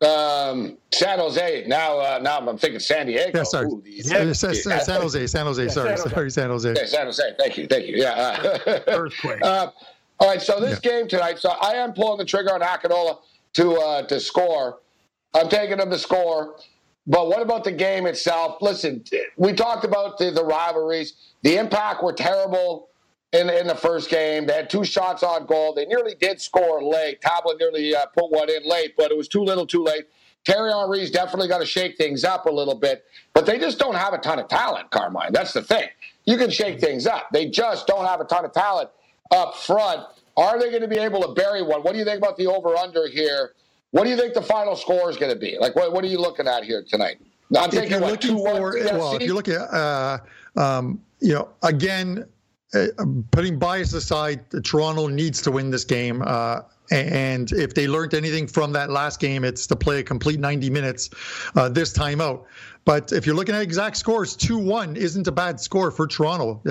[0.02, 1.66] um, San Jose.
[1.68, 3.32] Now, uh, now I'm thinking San Diego.
[3.38, 3.68] Yeah, sorry.
[3.68, 5.28] Ooh, yeah, San, San, San Jose.
[5.28, 5.64] San Jose.
[5.64, 6.10] Yeah, sorry, San Jose.
[6.10, 6.74] sorry, San Jose.
[6.76, 7.24] Yeah, San Jose.
[7.38, 7.68] Thank you.
[7.68, 7.98] Thank you.
[7.98, 8.60] Yeah.
[8.66, 9.42] Uh, Earthquake.
[9.44, 9.72] Uh,
[10.20, 10.42] all right.
[10.42, 10.92] So this yeah.
[10.92, 11.40] game tonight.
[11.40, 13.20] So I am pulling the trigger on Akinola
[13.54, 14.80] to uh, to score.
[15.34, 16.56] I'm taking him to score.
[17.08, 18.62] But what about the game itself?
[18.62, 19.04] Listen,
[19.36, 21.16] we talked about the, the rivalries.
[21.42, 22.89] The impact were terrible
[23.34, 24.46] in, in the first game.
[24.46, 25.74] They had two shots on goal.
[25.74, 27.22] They nearly did score late.
[27.22, 30.06] Tabla nearly uh, put one in late, but it was too little too late.
[30.46, 33.96] Thierry Henry's definitely got to shake things up a little bit, but they just don't
[33.96, 35.34] have a ton of talent, Carmine.
[35.34, 35.90] That's the thing.
[36.26, 37.28] You can shake things up.
[37.32, 38.90] They just don't have a ton of talent
[39.32, 40.08] up front.
[40.38, 41.82] Are they going to be able to bury one?
[41.82, 43.54] What do you think about the over under here?
[43.92, 45.58] What do you think the final score is going to be?
[45.60, 47.18] Like, what, what are you looking at here tonight?
[47.58, 50.20] I'm if you're what, looking for, well, if you're looking at, uh,
[50.56, 52.26] um, you know, again,
[52.74, 52.88] uh,
[53.32, 56.22] putting bias aside, Toronto needs to win this game.
[56.26, 60.40] Uh, and if they learned anything from that last game, it's to play a complete
[60.40, 61.10] 90 minutes
[61.56, 62.46] uh, this time out.
[62.86, 66.62] But if you're looking at exact scores, 2 1 isn't a bad score for Toronto.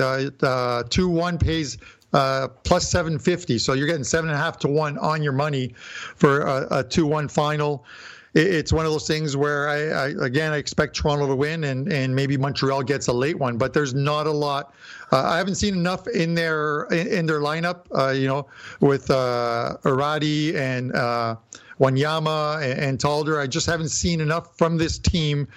[0.89, 1.77] 2 1 pays
[2.13, 3.59] uh, plus 750.
[3.59, 6.83] So you're getting seven and a half to one on your money for a, a
[6.83, 7.85] 2 1 final.
[8.33, 11.91] It's one of those things where I, I, again I expect Toronto to win and
[11.91, 14.73] and maybe Montreal gets a late one, but there's not a lot.
[15.11, 17.85] Uh, I haven't seen enough in their in, in their lineup.
[17.95, 18.47] Uh, you know,
[18.79, 20.95] with uh, Arati and.
[20.95, 21.35] Uh,
[21.79, 23.39] Wanyama and, and Calder.
[23.39, 25.47] I just haven't seen enough from this team,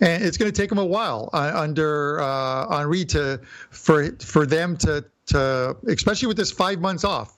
[0.00, 4.44] and it's going to take them a while uh, under uh, Henry to for for
[4.44, 7.37] them to to especially with this five months off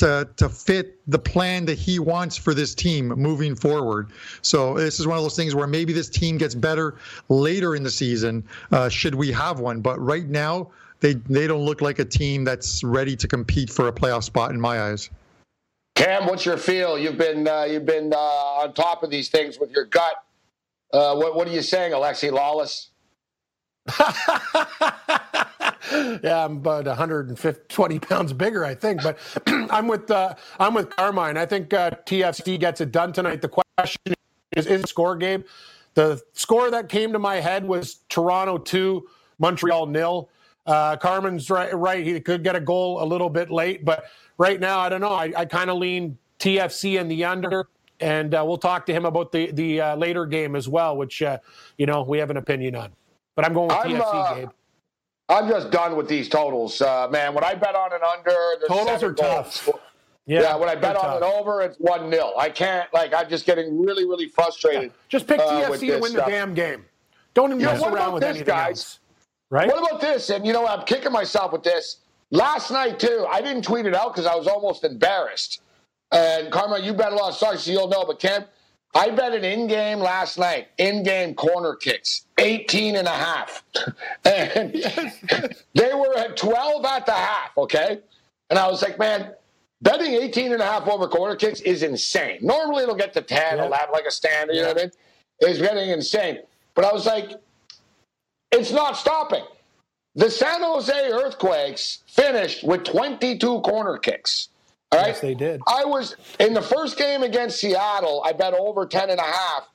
[0.00, 4.08] to to fit the plan that he wants for this team moving forward.
[4.42, 6.96] So this is one of those things where maybe this team gets better
[7.28, 9.80] later in the season, uh, should we have one.
[9.80, 13.88] But right now, they they don't look like a team that's ready to compete for
[13.88, 15.10] a playoff spot in my eyes.
[15.94, 16.98] Cam, what's your feel?
[16.98, 20.14] You've been uh, you've been uh, on top of these things with your gut.
[20.92, 22.88] Uh, what what are you saying, Alexi Lalas?
[26.22, 29.02] yeah, I'm about 120 pounds bigger, I think.
[29.02, 31.36] But I'm with uh, I'm with Carmine.
[31.36, 33.42] I think uh, TFC gets it done tonight.
[33.42, 34.14] The question
[34.56, 35.44] is, is score game.
[35.94, 40.28] The score that came to my head was Toronto two, Montreal nil.
[40.66, 42.04] Uh, Carmine's right, right.
[42.04, 44.04] He could get a goal a little bit late, but
[44.38, 45.12] right now, I don't know.
[45.12, 47.66] I, I kind of lean TFC in the under,
[47.98, 51.22] and uh, we'll talk to him about the the uh, later game as well, which
[51.22, 51.38] uh,
[51.78, 52.92] you know we have an opinion on.
[53.34, 54.48] But I'm going with I'm, TFC, Gabe.
[55.30, 57.34] I'm just done with these totals, uh, man.
[57.34, 59.64] When I bet on an under, totals are goals.
[59.64, 59.68] tough.
[60.26, 61.16] Yeah, yeah, when I bet on tough.
[61.18, 63.14] an over, it's one 0 I can't like.
[63.14, 64.82] I'm just getting really, really frustrated.
[64.84, 64.96] Yeah.
[65.08, 66.26] Just pick TFC uh, to win stuff.
[66.26, 66.84] the damn game.
[67.34, 68.68] Don't mess around with this, guys?
[68.68, 68.98] else.
[69.50, 69.68] Right?
[69.68, 70.30] What about this?
[70.30, 71.98] And you know, I'm kicking myself with this.
[72.32, 75.62] Last night too, I didn't tweet it out because I was almost embarrassed.
[76.12, 78.04] And Karma, you bet a lot of stocks, so you'll know.
[78.04, 78.44] But Cam,
[78.94, 83.62] I bet an in-game last night, in-game corner kicks, 18 and a half.
[84.24, 84.72] and
[85.74, 88.00] they were at 12 at the half, okay?
[88.48, 89.32] And I was like, man,
[89.80, 92.38] betting 18 and a half over corner kicks is insane.
[92.42, 93.66] Normally it'll get to 10, yeah.
[93.66, 94.92] 11, like a standard, you know what I mean?
[95.40, 96.40] It's getting insane.
[96.74, 97.30] But I was like,
[98.50, 99.44] it's not stopping.
[100.16, 104.49] The San Jose Earthquakes finished with 22 corner kicks.
[104.92, 105.08] All right.
[105.08, 105.60] Yes, they did.
[105.66, 109.68] I was in the first game against Seattle, I bet over 10 and a half.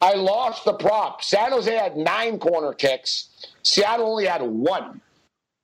[0.00, 1.22] I lost the prop.
[1.22, 3.28] San Jose had nine corner kicks.
[3.62, 5.00] Seattle only had one.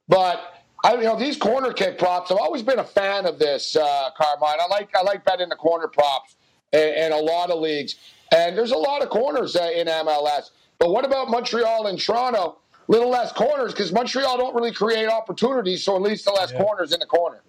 [0.07, 2.31] But I, you know, these corner kick props.
[2.31, 4.61] I've always been a fan of this, uh, Carmine.
[4.61, 6.37] I like I like betting the corner props
[6.73, 7.97] in, in a lot of leagues,
[8.33, 10.51] and there's a lot of corners uh, in MLS.
[10.79, 12.59] But what about Montreal and Toronto?
[12.87, 16.63] Little less corners because Montreal don't really create opportunities, so at least the less yeah.
[16.63, 17.43] corners in the corner.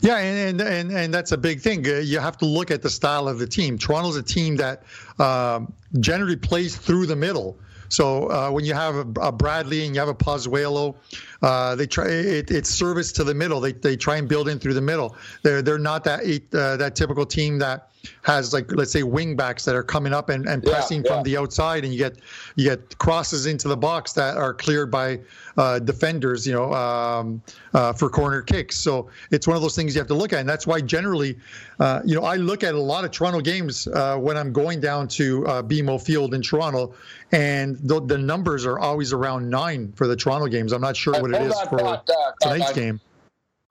[0.00, 1.86] Yeah, and, and and that's a big thing.
[1.86, 3.76] Uh, you have to look at the style of the team.
[3.76, 4.82] Toronto's a team that
[5.18, 7.58] um, generally plays through the middle.
[7.90, 10.96] So uh, when you have a, a, Bradley and you have a Pozuelo,
[11.42, 13.60] uh, they try it, it's service to the middle.
[13.60, 15.16] They, they try and build in through the middle.
[15.42, 16.20] They're they're not that
[16.52, 17.90] uh, that typical team that
[18.22, 21.16] has like let's say wing backs that are coming up and, and pressing yeah, yeah.
[21.16, 22.18] from the outside and you get
[22.56, 25.18] you get crosses into the box that are cleared by
[25.56, 27.42] uh, defenders you know um,
[27.74, 28.76] uh, for corner kicks.
[28.76, 31.36] So it's one of those things you have to look at and that's why generally
[31.80, 34.80] uh, you know I look at a lot of Toronto games uh, when I'm going
[34.80, 36.94] down to uh, BMO Field in Toronto
[37.32, 40.72] and the, the, numbers are always around nine for the Toronto games.
[40.72, 43.00] I'm not sure what it is for thought, uh, tonight's game.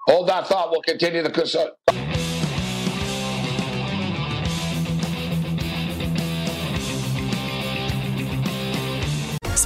[0.08, 0.72] hold that thought.
[0.72, 2.27] We'll continue the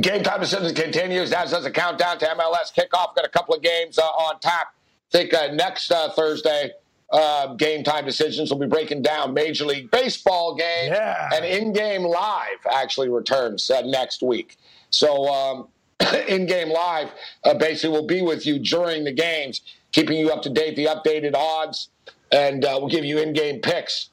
[0.00, 3.14] Game time decisions continues as does the countdown to MLS kickoff.
[3.14, 4.74] Got a couple of games uh, on tap.
[5.12, 6.72] I think uh, next uh, Thursday,
[7.12, 11.28] uh, game time decisions will be breaking down Major League Baseball game yeah.
[11.32, 14.56] and in-game live actually returns uh, next week.
[14.90, 15.68] So um,
[16.28, 17.12] in-game live
[17.44, 19.60] uh, basically will be with you during the games,
[19.92, 21.90] keeping you up to date, the updated odds,
[22.32, 24.08] and we'll give you in-game picks.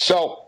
[0.00, 0.46] So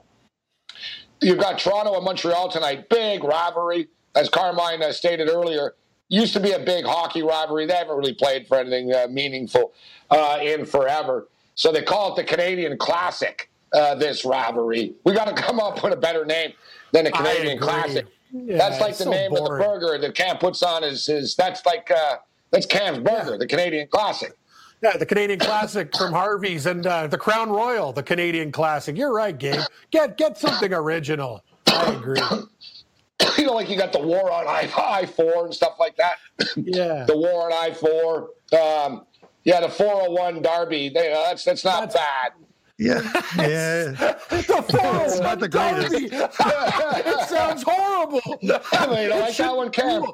[1.21, 5.75] you've got Toronto and Montreal tonight, big rivalry as Carmine uh, stated earlier,
[6.09, 7.66] used to be a big hockey rivalry.
[7.66, 9.72] They haven't really played for anything uh, meaningful
[10.11, 11.29] uh, in forever.
[11.55, 14.94] So they call it the Canadian Classic, uh, this rivalry.
[15.05, 16.53] We got to come up with a better name
[16.92, 18.07] than the Canadian Classic.
[18.33, 19.44] Yeah, that's like the so name boring.
[19.44, 22.16] of the burger that Cam puts on his, that's like uh,
[22.51, 23.37] that's Cam's burger, yeah.
[23.37, 24.37] the Canadian Classic.
[24.83, 28.96] Yeah, the Canadian Classic from Harvey's and uh, the Crown Royal, the Canadian Classic.
[28.96, 29.61] You're right, Gabe.
[29.90, 31.44] Get get something original.
[31.66, 32.20] I agree.
[33.38, 36.16] you know, like you got the war on I I four and stuff like that.
[36.56, 38.30] Yeah, the war on I four.
[38.58, 39.07] Um,
[39.44, 40.88] yeah, the four hundred one Derby.
[40.88, 42.32] They, uh, that's that's not that's, bad.
[42.78, 43.01] Yeah,
[43.36, 44.16] yeah.
[44.28, 45.94] the 401 not the greatest.
[45.94, 48.20] it sounds horrible.
[48.72, 50.05] I mean, I like that one, Cam.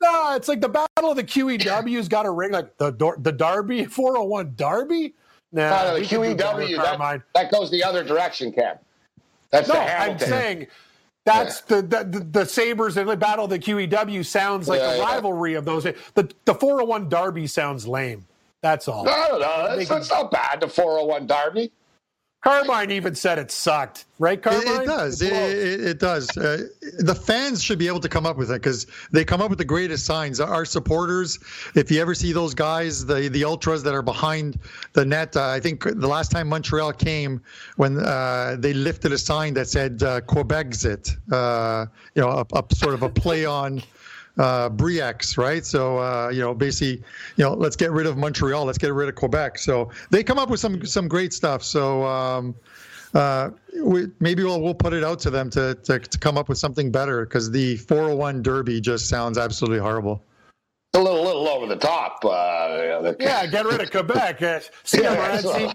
[0.00, 3.84] No, it's like the Battle of the QEW's got a ring like the the Derby
[3.84, 5.14] 401 Derby.
[5.52, 8.76] Nah, no, the QEW that, that, goes the other direction, Cam.
[9.50, 10.66] That's no, I'm saying
[11.24, 11.80] that's yeah.
[11.82, 15.54] the, the, the Sabres and the Battle of the QEW sounds like yeah, a rivalry
[15.54, 15.84] of those.
[15.84, 18.26] The the 401 Derby sounds lame.
[18.60, 19.04] That's all.
[19.04, 19.76] No, no, no.
[19.76, 20.60] That's, that's not bad.
[20.60, 21.72] The 401 Derby.
[22.42, 24.42] Carmine even said it sucked, right?
[24.42, 25.22] Carmine, it, it does.
[25.22, 26.36] It, it, it, does.
[26.36, 26.66] Uh,
[26.98, 29.60] the fans should be able to come up with it because they come up with
[29.60, 30.40] the greatest signs.
[30.40, 31.38] Our supporters,
[31.76, 34.58] if you ever see those guys, the the ultras that are behind
[34.92, 35.36] the net.
[35.36, 37.40] Uh, I think the last time Montreal came,
[37.76, 41.86] when uh, they lifted a sign that said uh, "Quebexit," uh,
[42.16, 43.80] you know, a, a sort of a play on
[44.38, 45.64] uh, Brexit, right?
[45.64, 47.04] So uh, you know, basically,
[47.36, 49.58] you know, let's get rid of Montreal, let's get rid of Quebec.
[49.58, 51.62] So they come up with some some great stuff.
[51.62, 52.54] So um,
[53.14, 53.50] uh,
[53.82, 56.58] we, maybe we'll we'll put it out to them to to, to come up with
[56.58, 60.22] something better because the 401 Derby just sounds absolutely horrible.
[60.94, 62.22] A little, little over the top.
[62.22, 64.42] Uh, yeah, get rid of Quebec.
[64.42, 65.72] Uh, see, yeah, so,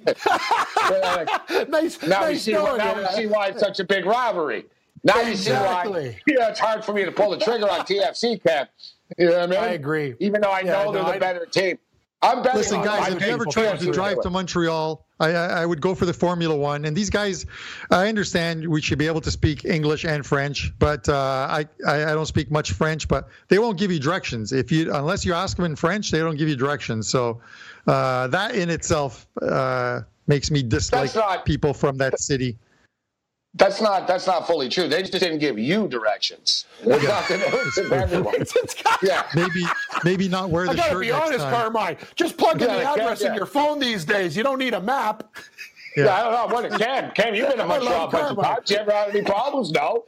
[0.92, 2.00] yeah, nice.
[2.04, 4.66] Now nice we see, now we see why it's such a big rivalry.
[5.04, 5.30] Now exactly.
[5.30, 6.22] you see why.
[6.28, 8.70] Yeah, it's hard for me to pull the trigger on TFC, Cap.
[9.18, 9.60] You know what I mean?
[9.60, 10.16] I agree.
[10.20, 11.78] Even though I yeah, know they're the better team.
[12.22, 15.82] I'm betting Listen, guys, if you ever tried to drive to Montreal, I, I would
[15.82, 16.86] go for the Formula One.
[16.86, 17.46] And these guys,
[17.92, 22.14] I understand we should be able to speak English and French, but uh, I, I
[22.14, 23.08] don't speak much French.
[23.08, 26.10] But they won't give you directions if you unless you ask them in French.
[26.10, 27.08] They don't give you directions.
[27.08, 27.40] So
[27.86, 32.58] uh, that in itself uh, makes me dislike not, people from that city.
[33.54, 34.88] That's not that's not fully true.
[34.88, 36.66] They just didn't give you directions.
[36.84, 39.66] It's not yeah, maybe
[40.04, 41.02] maybe not where the I gotta shirt.
[41.02, 41.54] Be honest, time.
[41.54, 41.98] Carmine.
[42.16, 43.30] Just plug in the address yeah.
[43.30, 44.38] in your phone these days.
[44.38, 45.24] You don't need a map.
[45.96, 46.56] Yeah, yeah I don't know.
[46.56, 47.12] What Cam?
[47.12, 48.70] Cam, you've been a Montreal bunch of times.
[48.70, 49.72] You ever had any problems?
[49.72, 50.06] No.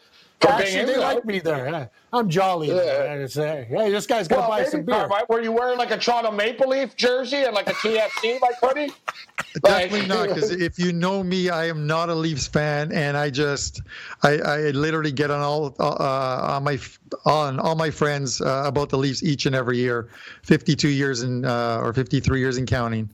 [0.47, 1.89] Actually, they like me there.
[2.13, 2.69] I'm jolly.
[2.69, 3.27] Yeah.
[3.27, 5.07] Say, hey, this guy's gonna well, buy some beer.
[5.07, 5.27] Right?
[5.29, 8.91] Were you wearing like a Toronto Maple Leaf jersey and like a TFC like hoodie?
[9.63, 13.29] Definitely not, because if you know me, I am not a Leafs fan, and I
[13.29, 13.81] just,
[14.23, 16.79] I, I literally get on all uh, on my
[17.25, 20.09] on all my friends uh, about the Leafs each and every year,
[20.43, 23.09] 52 years in uh, or 53 years in counting.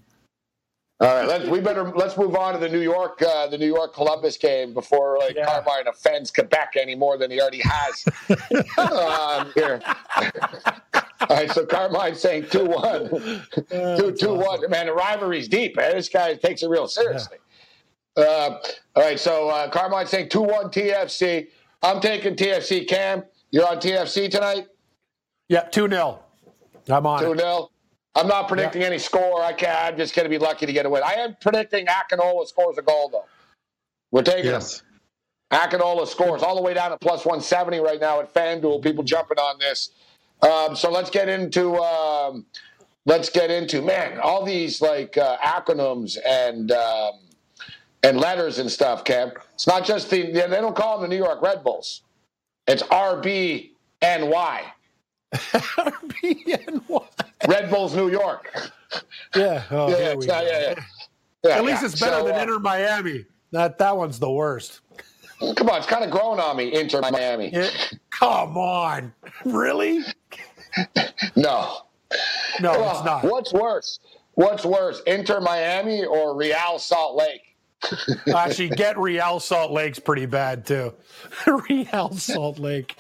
[1.05, 3.67] All right, let's we better let's move on to the New York uh, the New
[3.67, 5.45] York Columbus game before like yeah.
[5.45, 8.05] Carmine offends Quebec any more than he already has.
[8.79, 9.81] um, here.
[11.21, 13.09] All right, so Carmine's saying two one,
[13.53, 14.61] two two awesome.
[14.61, 14.69] one.
[14.71, 15.75] Man, the rivalry's deep.
[15.75, 15.91] Man.
[15.91, 17.37] This guy takes it real seriously.
[18.17, 18.23] Yeah.
[18.23, 18.59] Uh,
[18.95, 21.49] all right, so uh, Carmine's saying two one TFC.
[21.83, 22.87] I'm taking TFC.
[22.87, 24.67] Cam, you're on TFC tonight.
[25.49, 26.23] Yep, two 0
[26.89, 27.21] I'm on.
[27.21, 27.69] Two 0
[28.15, 28.87] I'm not predicting yeah.
[28.87, 29.43] any score.
[29.43, 29.77] I can't.
[29.77, 31.03] I'm just going to be lucky to get a win.
[31.03, 33.25] I am predicting Akinola scores a goal, though.
[34.11, 34.79] We're taking yes.
[34.79, 34.87] him.
[35.51, 38.81] Akinola scores all the way down to plus 170 right now at FanDuel.
[38.81, 39.91] People jumping on this.
[40.41, 42.45] Um, so let's get into um,
[43.05, 47.13] let's get into man all these like uh, acronyms and um,
[48.03, 49.03] and letters and stuff.
[49.03, 52.01] Cam, it's not just the they don't call them the New York Red Bulls.
[52.67, 53.71] It's RBNY.
[55.33, 57.07] RBNY.
[57.47, 58.53] Red Bulls New York.
[59.35, 59.63] Yeah.
[59.71, 60.75] Oh, yeah, yeah, yeah, yeah,
[61.43, 63.25] yeah, At least it's better so, than uh, Inter Miami.
[63.51, 64.79] That that one's the worst.
[65.39, 67.49] Come on, it's kind of grown on me, Inter Miami.
[67.53, 69.13] It, come on.
[69.43, 70.01] Really?
[71.35, 71.79] no.
[72.61, 73.23] No, it's not.
[73.23, 73.99] What's worse?
[74.35, 77.55] What's worse, Inter Miami or Real Salt Lake?
[78.35, 80.93] Actually, get Real Salt Lake's pretty bad too.
[81.69, 82.95] Real Salt Lake.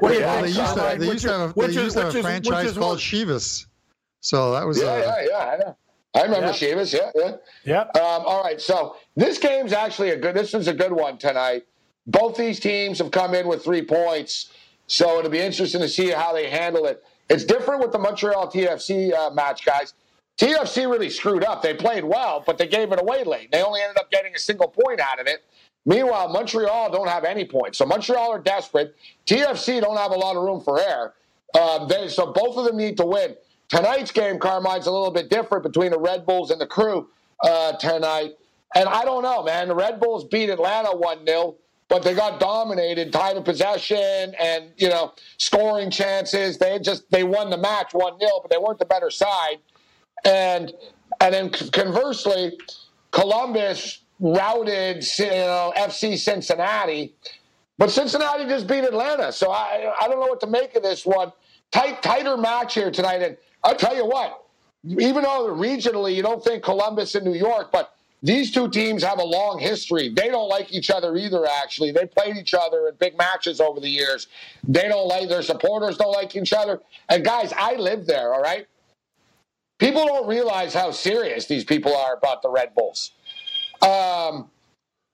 [0.00, 2.72] Well, yeah, they used to, they used to have, they used to have a franchise
[2.76, 3.66] called Chivas.
[4.20, 5.36] So that was yeah, uh, yeah, yeah.
[5.38, 5.76] I know.
[6.14, 6.52] I remember yeah.
[6.52, 6.92] Chivas.
[6.92, 7.36] Yeah, yeah.
[7.64, 7.80] Yeah.
[8.00, 8.60] Um, all right.
[8.60, 10.34] So this game's actually a good.
[10.34, 11.64] This is a good one tonight.
[12.06, 14.50] Both these teams have come in with three points,
[14.86, 17.04] so it'll be interesting to see how they handle it.
[17.28, 19.92] It's different with the Montreal TFC uh, match, guys.
[20.38, 21.62] TFC really screwed up.
[21.62, 23.50] They played well, but they gave it away late.
[23.50, 25.44] They only ended up getting a single point out of it.
[25.84, 27.78] Meanwhile, Montreal don't have any points.
[27.78, 28.94] So Montreal are desperate.
[29.26, 31.14] TFC don't have a lot of room for air.
[31.54, 33.34] Uh, they, so both of them need to win.
[33.68, 37.08] Tonight's game, Carmine's a little bit different between the Red Bulls and the crew
[37.42, 38.34] uh, tonight.
[38.74, 39.68] And I don't know, man.
[39.68, 41.56] The Red Bulls beat Atlanta 1 0,
[41.88, 46.58] but they got dominated time of possession and, you know, scoring chances.
[46.58, 49.58] They just they won the match 1 0, but they weren't the better side.
[50.24, 50.72] And
[51.20, 52.58] and then conversely,
[53.10, 57.14] Columbus routed you know, FC Cincinnati.
[57.78, 61.06] But Cincinnati just beat Atlanta, so I I don't know what to make of this
[61.06, 61.32] one.
[61.70, 63.36] Tight, tighter match here tonight, and
[63.68, 64.46] I'll tell you what.
[64.86, 67.92] Even though regionally you don't think Columbus and New York, but
[68.22, 70.08] these two teams have a long history.
[70.08, 71.92] They don't like each other either, actually.
[71.92, 74.28] They played each other in big matches over the years.
[74.66, 76.80] They don't like, their supporters don't like each other.
[77.10, 78.66] And guys, I live there, all right?
[79.78, 83.12] People don't realize how serious these people are about the Red Bulls.
[83.82, 84.50] Um,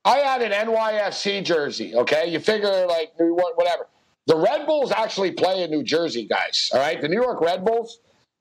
[0.04, 2.30] I had an NYFC jersey, okay?
[2.30, 3.88] You figure, like, whatever.
[4.26, 7.00] The Red Bulls actually play in New Jersey, guys, all right?
[7.00, 7.98] The New York Red Bulls,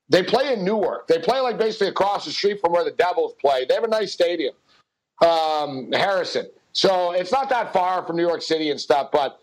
[0.08, 1.06] they play in Newark.
[1.06, 3.64] They play like basically across the street from where the Devils play.
[3.64, 4.54] They have a nice stadium,
[5.24, 6.46] um, Harrison.
[6.72, 9.40] So it's not that far from New York City and stuff, but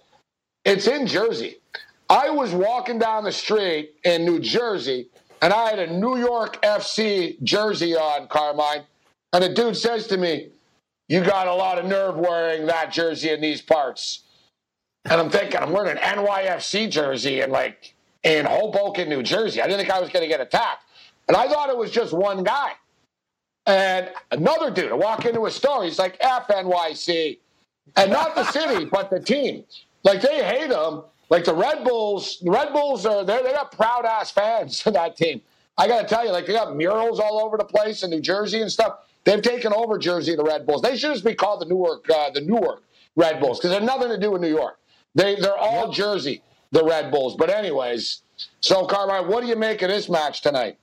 [0.65, 1.57] it's in Jersey.
[2.09, 5.07] I was walking down the street in New Jersey,
[5.41, 8.83] and I had a New York FC jersey on, Carmine.
[9.33, 10.49] And a dude says to me,
[11.07, 14.23] You got a lot of nerve wearing that jersey in these parts.
[15.05, 19.61] And I'm thinking, I'm wearing an NYFC jersey and like in Hoboken, New Jersey.
[19.61, 20.85] I didn't think I was going to get attacked.
[21.27, 22.73] And I thought it was just one guy.
[23.65, 27.39] And another dude, I walk into a store, he's like, F NYC.
[27.95, 29.63] And not the city, but the team.
[30.03, 31.03] Like they hate them.
[31.29, 34.93] Like the Red Bulls, the Red Bulls are they they got proud ass fans of
[34.93, 35.41] that team.
[35.77, 38.61] I gotta tell you, like they got murals all over the place in New Jersey
[38.61, 38.99] and stuff.
[39.23, 40.81] They've taken over Jersey, the Red Bulls.
[40.81, 42.83] They should just be called the Newark, uh, the Newark
[43.15, 44.79] Red Bulls, because they're nothing to do with New York.
[45.15, 45.95] They they're all yep.
[45.95, 46.41] Jersey
[46.71, 47.35] the Red Bulls.
[47.35, 48.21] But anyways,
[48.59, 50.77] so Carmine, what do you make of this match tonight?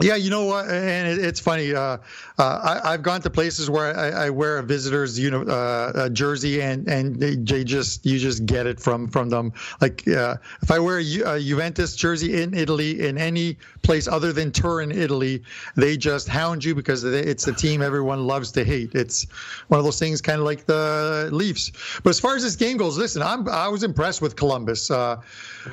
[0.00, 1.74] Yeah, you know what, and it, it's funny.
[1.74, 1.98] Uh,
[2.38, 5.92] uh, I, have gone to places where I, I wear a visitor's you know uh,
[5.94, 9.52] a jersey, and and they, they, just you just get it from from them.
[9.80, 14.32] Like uh, if I wear a, a, Juventus jersey in Italy, in any place other
[14.32, 15.42] than Turin, Italy,
[15.74, 18.94] they just hound you because it's the team everyone loves to hate.
[18.94, 19.26] It's
[19.66, 21.72] one of those things, kind of like the Leafs.
[22.04, 24.92] But as far as this game goes, listen, I'm I was impressed with Columbus.
[24.92, 25.20] Uh,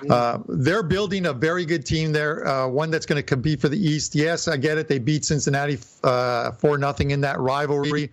[0.10, 3.78] uh, they're building a very good team there, one that's going to compete for the
[3.78, 4.88] East yes, I get it.
[4.88, 8.12] They beat Cincinnati four uh, nothing in that rivalry,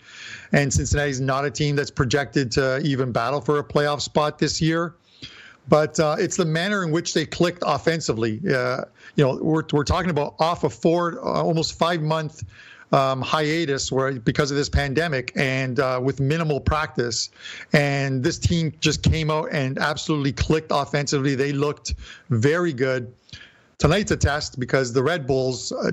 [0.53, 4.61] and Cincinnati's not a team that's projected to even battle for a playoff spot this
[4.61, 4.95] year.
[5.69, 8.41] But uh, it's the manner in which they clicked offensively.
[8.41, 8.83] Uh,
[9.15, 12.45] you know, we're we're talking about off a four, uh, almost five month.
[12.95, 17.31] Um, hiatus where because of this pandemic and uh, with minimal practice
[17.73, 21.95] and this team just came out and absolutely clicked offensively they looked
[22.29, 23.11] very good
[23.83, 25.91] tonight's a test because the Red Bulls uh,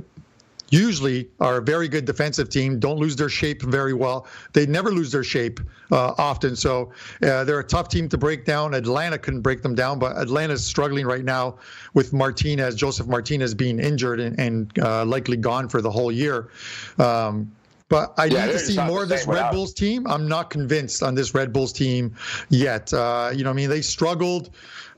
[0.69, 4.27] usually are a very good defensive team, don't lose their shape very well.
[4.53, 5.59] They never lose their shape
[5.91, 6.55] uh, often.
[6.55, 6.91] So
[7.23, 8.75] uh, they're a tough team to break down.
[8.75, 11.57] Atlanta couldn't break them down, but Atlanta's struggling right now
[11.95, 16.51] with Martinez, Josef Martinez being injured and, and uh, likely gone for the whole year.
[16.99, 17.51] Um,
[17.87, 20.05] but I yeah, need to see more of this Red Bulls team.
[20.05, 22.13] I'm not convinced on this Red Bulls team
[22.49, 22.93] yet.
[22.93, 24.51] Uh, you know, I mean, they struggled.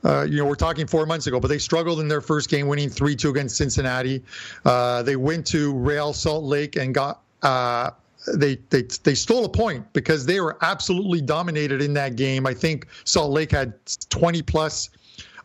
[0.04, 2.66] Uh, you know, we're talking four months ago, but they struggled in their first game,
[2.66, 4.22] winning 3 2 against Cincinnati.
[4.64, 7.22] Uh, they went to Real Salt Lake and got.
[7.42, 7.90] Uh,
[8.36, 12.46] they, they they stole a point because they were absolutely dominated in that game.
[12.46, 13.74] I think Salt Lake had
[14.10, 14.90] 20 plus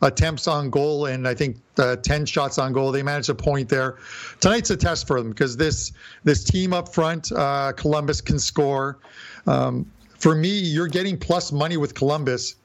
[0.02, 2.92] attempts on goal and I think uh, 10 shots on goal.
[2.92, 3.98] They managed a point there.
[4.40, 5.92] Tonight's a test for them because this
[6.24, 8.98] this team up front, uh, Columbus can score.
[9.46, 12.56] Um, for me, you're getting plus money with Columbus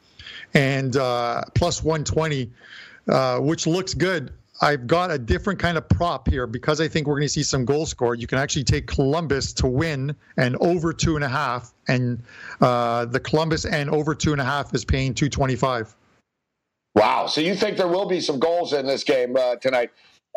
[0.54, 2.52] and uh, plus 120,
[3.08, 4.32] uh, which looks good.
[4.62, 7.44] I've got a different kind of prop here because I think we're going to see
[7.44, 8.22] some goals scored.
[8.22, 12.22] You can actually take Columbus to win and over two and a half, and
[12.62, 15.96] uh, the Columbus and over two and a half is paying 225.
[16.96, 17.28] Wow.
[17.28, 19.92] So you think there will be some goals in this game uh, tonight?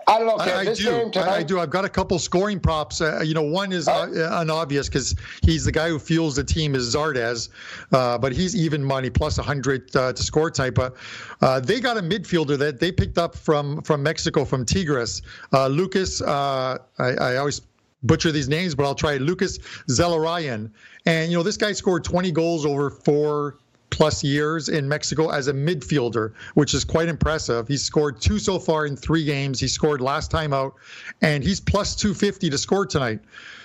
[0.09, 0.36] I don't know.
[0.36, 1.11] I, I do.
[1.11, 1.28] Tonight...
[1.28, 1.59] I, do.
[1.59, 3.01] I've got a couple scoring props.
[3.01, 6.76] Uh, you know, one is uh, unobvious because he's the guy who fuels the team
[6.76, 7.49] is Zardes,
[7.92, 10.76] uh, but he's even money plus 100 uh, to score type.
[10.76, 10.94] But
[11.40, 15.22] uh, they got a midfielder that they picked up from from Mexico from Tigres,
[15.53, 16.22] uh, Lucas.
[16.22, 17.62] I, I always
[18.03, 20.70] butcher these names, but I'll try Lucas Zelarayan.
[21.07, 23.59] And you know, this guy scored 20 goals over four
[23.91, 27.68] plus years in Mexico as a midfielder, which is quite impressive.
[27.68, 29.61] He's scored two so far in three games.
[29.61, 30.74] He scored last time out,
[31.22, 33.20] and he's plus 250 to score tonight.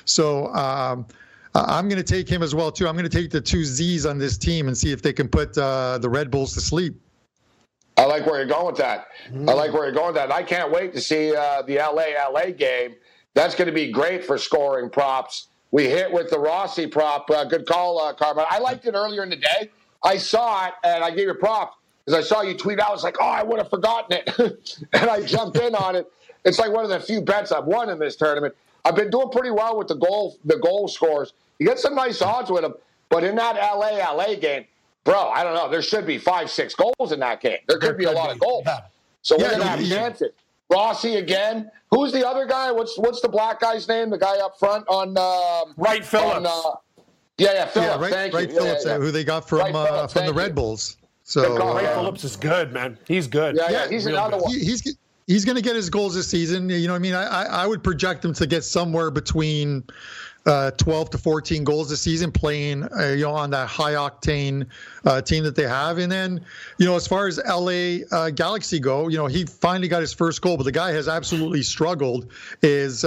[0.05, 1.05] So um,
[1.53, 2.87] I'm going to take him as well too.
[2.87, 5.27] I'm going to take the two Z's on this team and see if they can
[5.27, 6.95] put uh, the Red Bulls to sleep.
[7.97, 9.07] I like where you're going with that.
[9.31, 9.49] Mm.
[9.49, 10.31] I like where you're going with that.
[10.31, 12.95] I can't wait to see uh, the LA LA game.
[13.33, 15.47] That's going to be great for scoring props.
[15.71, 17.29] We hit with the Rossi prop.
[17.29, 18.45] Uh, good call, uh, Carmine.
[18.49, 19.69] I liked it earlier in the day.
[20.03, 22.89] I saw it and I gave you props because I saw you tweet out.
[22.89, 24.77] I was like, oh, I would have forgotten it.
[24.93, 26.11] and I jumped in on it.
[26.43, 28.55] It's like one of the few bets I've won in this tournament.
[28.83, 31.33] I've been doing pretty well with the goal, the goal scores.
[31.59, 32.73] You get some nice odds with them.
[33.09, 34.65] But in that LA LA game,
[35.03, 35.69] bro, I don't know.
[35.69, 37.59] There should be five, six goals in that game.
[37.67, 38.65] There could be a lot of goals.
[39.21, 40.31] So we're gonna have chances.
[40.71, 41.69] Rossi again.
[41.91, 42.71] Who's the other guy?
[42.71, 44.09] What's what's the black guy's name?
[44.09, 46.37] The guy up front on um, Wright Phillips.
[46.37, 46.77] On, uh,
[47.41, 47.91] yeah, yeah, Phillips.
[47.91, 48.55] Yeah, right, thank right you.
[48.55, 50.53] Phillips, yeah, yeah, who they got from uh, from the Red you.
[50.53, 50.97] Bulls.
[51.23, 52.97] So Ray uh, Phillips is good, man.
[53.07, 53.55] He's good.
[53.55, 54.43] Yeah, yeah, he's another good.
[54.43, 54.53] one.
[54.53, 56.69] He, he's he's going to get his goals this season.
[56.69, 59.83] You know, I mean, I I would project him to get somewhere between
[60.45, 64.65] uh, 12 to 14 goals this season, playing uh, you know on that high octane
[65.05, 65.97] uh, team that they have.
[65.99, 66.43] And then
[66.77, 70.13] you know as far as LA uh, Galaxy go, you know he finally got his
[70.13, 72.31] first goal, but the guy has absolutely struggled.
[72.61, 73.05] Is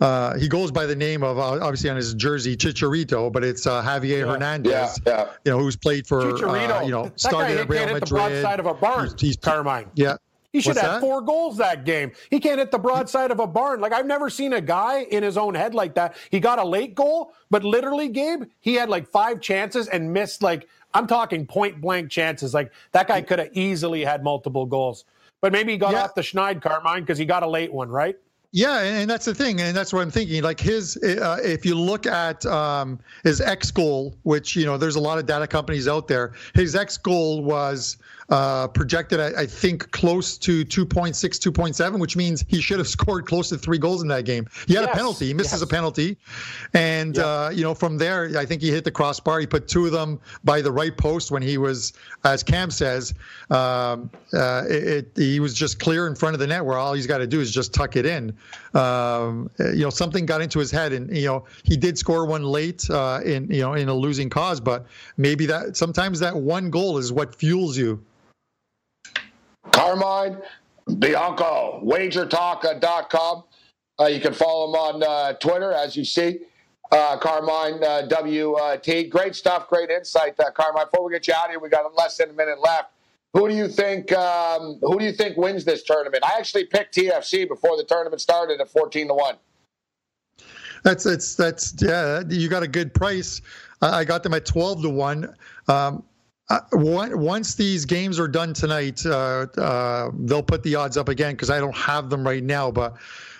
[0.00, 3.66] uh, uh, he goes by the name of obviously on his jersey Chicharito, but it's
[3.66, 4.32] Javier yeah.
[4.32, 4.72] Hernandez.
[4.72, 5.30] Yeah, yeah.
[5.44, 8.02] You know who's played for you know started at Real Madrid.
[8.02, 9.10] The broadside of a barn.
[9.10, 9.90] He's, he's Carmine.
[9.94, 10.16] Yeah.
[10.52, 11.00] He should What's have that?
[11.00, 12.12] four goals that game.
[12.30, 13.80] He can't hit the broadside of a barn.
[13.80, 16.14] Like I've never seen a guy in his own head like that.
[16.30, 20.44] He got a late goal, but literally, Gabe, he had like five chances and missed
[20.44, 22.54] like I'm talking point blank chances.
[22.54, 25.04] Like that guy could have easily had multiple goals.
[25.40, 26.04] But maybe he got yeah.
[26.04, 28.16] off the schneid, Carmine, because he got a late one, right?
[28.56, 30.40] Yeah, and that's the thing, and that's what I'm thinking.
[30.44, 34.94] Like his, uh, if you look at um, his X goal, which you know, there's
[34.94, 36.34] a lot of data companies out there.
[36.54, 37.96] His X goal was
[38.28, 43.26] uh, projected, I, I, think, close to 2.6, 2.7, which means he should have scored
[43.26, 44.46] close to three goals in that game.
[44.66, 44.90] He had yes.
[44.92, 45.26] a penalty.
[45.26, 45.62] He misses yes.
[45.62, 46.16] a penalty.
[46.72, 49.40] And, uh, you know, from there, I think he hit the crossbar.
[49.40, 51.92] He put two of them by the right post when he was,
[52.24, 53.14] as Cam says,
[53.50, 56.94] um, uh, it, it, he was just clear in front of the net where all
[56.94, 58.36] he's got to do is just tuck it in.
[58.74, 62.42] Um, you know, something got into his head, and you know, he did score one
[62.42, 66.70] late uh, in you know in a losing cause, but maybe that sometimes that one
[66.70, 68.02] goal is what fuels you
[69.72, 70.38] Carmine,
[70.98, 73.44] Bianco, wagertalk.com.
[74.00, 76.40] Uh, you can follow him on uh, Twitter, as you see.
[76.90, 79.08] Uh, Carmine uh, WT.
[79.10, 80.86] Great stuff, great insight, uh, Carmine.
[80.90, 82.90] Before we get you out here, we got less than a minute left.
[83.32, 84.12] Who do you think?
[84.12, 86.22] Um, who do you think wins this tournament?
[86.24, 89.36] I actually picked TFC before the tournament started at fourteen to one.
[90.84, 92.22] That's that's that's yeah.
[92.28, 93.40] You got a good price.
[93.82, 95.34] I got them at twelve to one.
[95.66, 96.04] Um,
[96.50, 101.32] uh, once these games are done tonight, uh, uh, they'll put the odds up again
[101.32, 102.70] because I don't have them right now.
[102.70, 102.96] But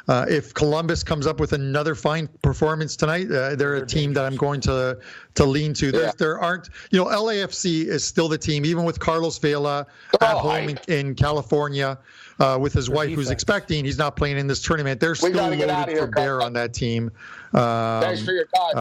[0.08, 4.24] uh, if Columbus comes up with another fine performance tonight, uh, they're a team that
[4.24, 4.98] I'm going to
[5.34, 5.90] to lean to.
[5.90, 6.12] Yeah.
[6.16, 9.86] There aren't, you know, LAFC is still the team, even with Carlos Vela
[10.20, 11.98] oh, at home in, in California.
[12.40, 13.28] Uh, with his wife, defense.
[13.28, 14.98] who's expecting he's not playing in this tournament.
[14.98, 17.12] They're still loaded for bear on that team.
[17.52, 18.80] Um, Thanks for your time.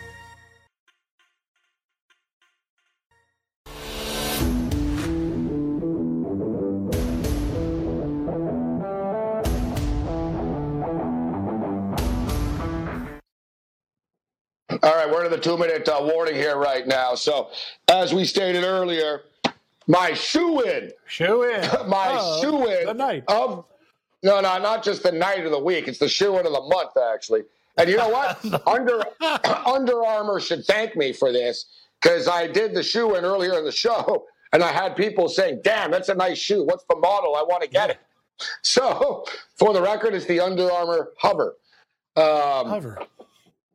[14.83, 17.13] All right, we're in the two minute uh, warning here right now.
[17.13, 17.49] So,
[17.87, 19.21] as we stated earlier,
[19.85, 20.91] my shoe in.
[21.05, 21.61] Shoe in.
[21.87, 22.87] my oh, shoe in.
[22.87, 23.23] The night.
[23.27, 23.63] Of,
[24.23, 25.87] no, no, not just the night of the week.
[25.87, 27.43] It's the shoe in of the month, actually.
[27.77, 28.43] And you know what?
[28.67, 29.03] Under
[29.67, 31.65] Under Armour should thank me for this
[32.01, 35.61] because I did the shoe in earlier in the show, and I had people saying,
[35.63, 36.63] "Damn, that's a nice shoe.
[36.63, 37.35] What's the model?
[37.35, 37.99] I want to get it."
[38.63, 39.25] So,
[39.57, 41.55] for the record, it's the Under Armour Hover.
[42.15, 42.99] Um, Hover.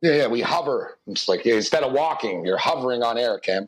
[0.01, 0.97] Yeah, yeah, we hover.
[1.07, 3.67] It's like instead of walking, you're hovering on air, Cam.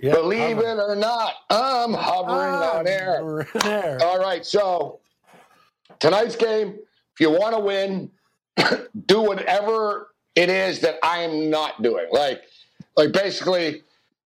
[0.00, 0.68] Yep, Believe hover.
[0.68, 3.46] it or not, I'm hovering I'm on air.
[3.64, 3.98] air.
[4.02, 5.00] All right, so
[5.98, 6.78] tonight's game,
[7.14, 8.10] if you want to win,
[9.06, 12.06] do whatever it is that I'm not doing.
[12.10, 12.42] Like,
[12.96, 13.82] like basically,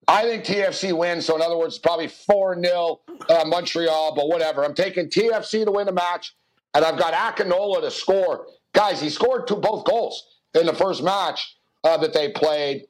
[0.06, 1.26] I think TFC wins.
[1.26, 4.64] So in other words, probably four 0 uh, Montreal, but whatever.
[4.64, 6.36] I'm taking TFC to win the match,
[6.74, 8.46] and I've got Akinola to score.
[8.72, 12.86] Guys, he scored two both goals in the first match uh, that they played.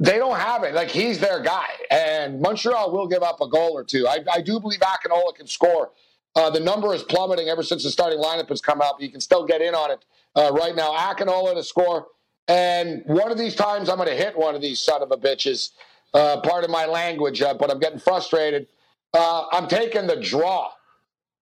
[0.00, 0.74] They don't have it.
[0.74, 4.06] Like he's their guy, and Montreal will give up a goal or two.
[4.08, 5.90] I, I do believe Akinola can score.
[6.34, 8.94] Uh, the number is plummeting ever since the starting lineup has come out.
[8.96, 10.04] But you can still get in on it
[10.34, 10.92] uh, right now.
[10.96, 12.06] Akinola to score,
[12.48, 15.16] and one of these times I'm going to hit one of these son of a
[15.16, 15.70] bitches.
[16.12, 18.66] Uh, part of my language, uh, but I'm getting frustrated.
[19.14, 20.72] Uh, I'm taking the draw.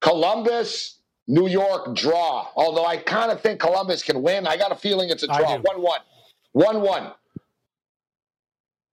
[0.01, 0.98] Columbus
[1.29, 2.49] New York draw.
[2.57, 4.47] Although I kind of think Columbus can win.
[4.47, 5.59] I got a feeling it's a draw.
[5.59, 6.01] 1 1.
[6.53, 7.13] 1 1.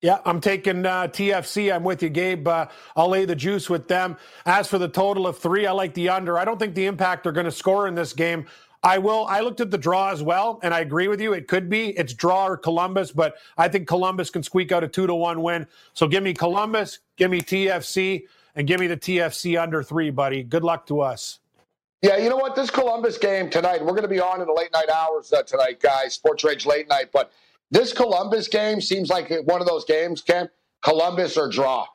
[0.01, 1.73] Yeah, I'm taking uh, TFC.
[1.73, 2.47] I'm with you, Gabe.
[2.47, 4.17] Uh, I'll lay the juice with them.
[4.45, 6.37] As for the total of three, I like the under.
[6.37, 8.45] I don't think the impact are going to score in this game.
[8.83, 9.25] I will.
[9.25, 11.33] I looked at the draw as well, and I agree with you.
[11.33, 14.87] It could be it's draw or Columbus, but I think Columbus can squeak out a
[14.87, 15.65] two to one win.
[15.93, 18.25] So give me Columbus, give me TFC,
[18.55, 20.43] and give me the TFC under three, buddy.
[20.43, 21.39] Good luck to us.
[22.05, 22.55] Yeah, you know what?
[22.55, 25.41] This Columbus game tonight, we're going to be on in the late night hours uh,
[25.41, 26.13] tonight, guys.
[26.13, 27.31] Sports Rage late night, but
[27.71, 30.47] this Columbus game seems like one of those games, Ken.
[30.83, 31.87] Columbus or draw,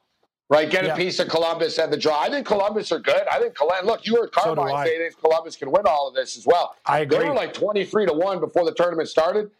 [0.48, 0.68] right?
[0.68, 0.94] Get yeah.
[0.94, 2.20] a piece of Columbus and the draw.
[2.20, 3.22] I think Columbus are good.
[3.30, 3.86] I think Columbus.
[3.86, 6.74] Look, you heard Carmine so say that Columbus can win all of this as well.
[6.86, 7.18] I agree.
[7.18, 9.52] They were like twenty-three to one before the tournament started.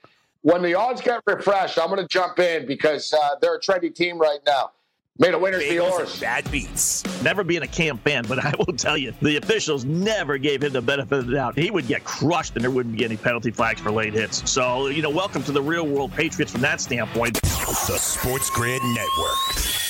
[0.42, 3.94] When the odds get refreshed, I'm going to jump in because uh, they're a trendy
[3.94, 4.72] team right now.
[5.20, 6.18] Made a winner's the yours.
[6.18, 7.04] Bad beats.
[7.22, 10.72] Never being a camp fan, but I will tell you, the officials never gave him
[10.72, 11.58] the benefit of the doubt.
[11.58, 14.50] He would get crushed and there wouldn't be any penalty flags for late hits.
[14.50, 17.38] So, you know, welcome to the real world Patriots from that standpoint.
[17.42, 19.89] The Sports Grid Network.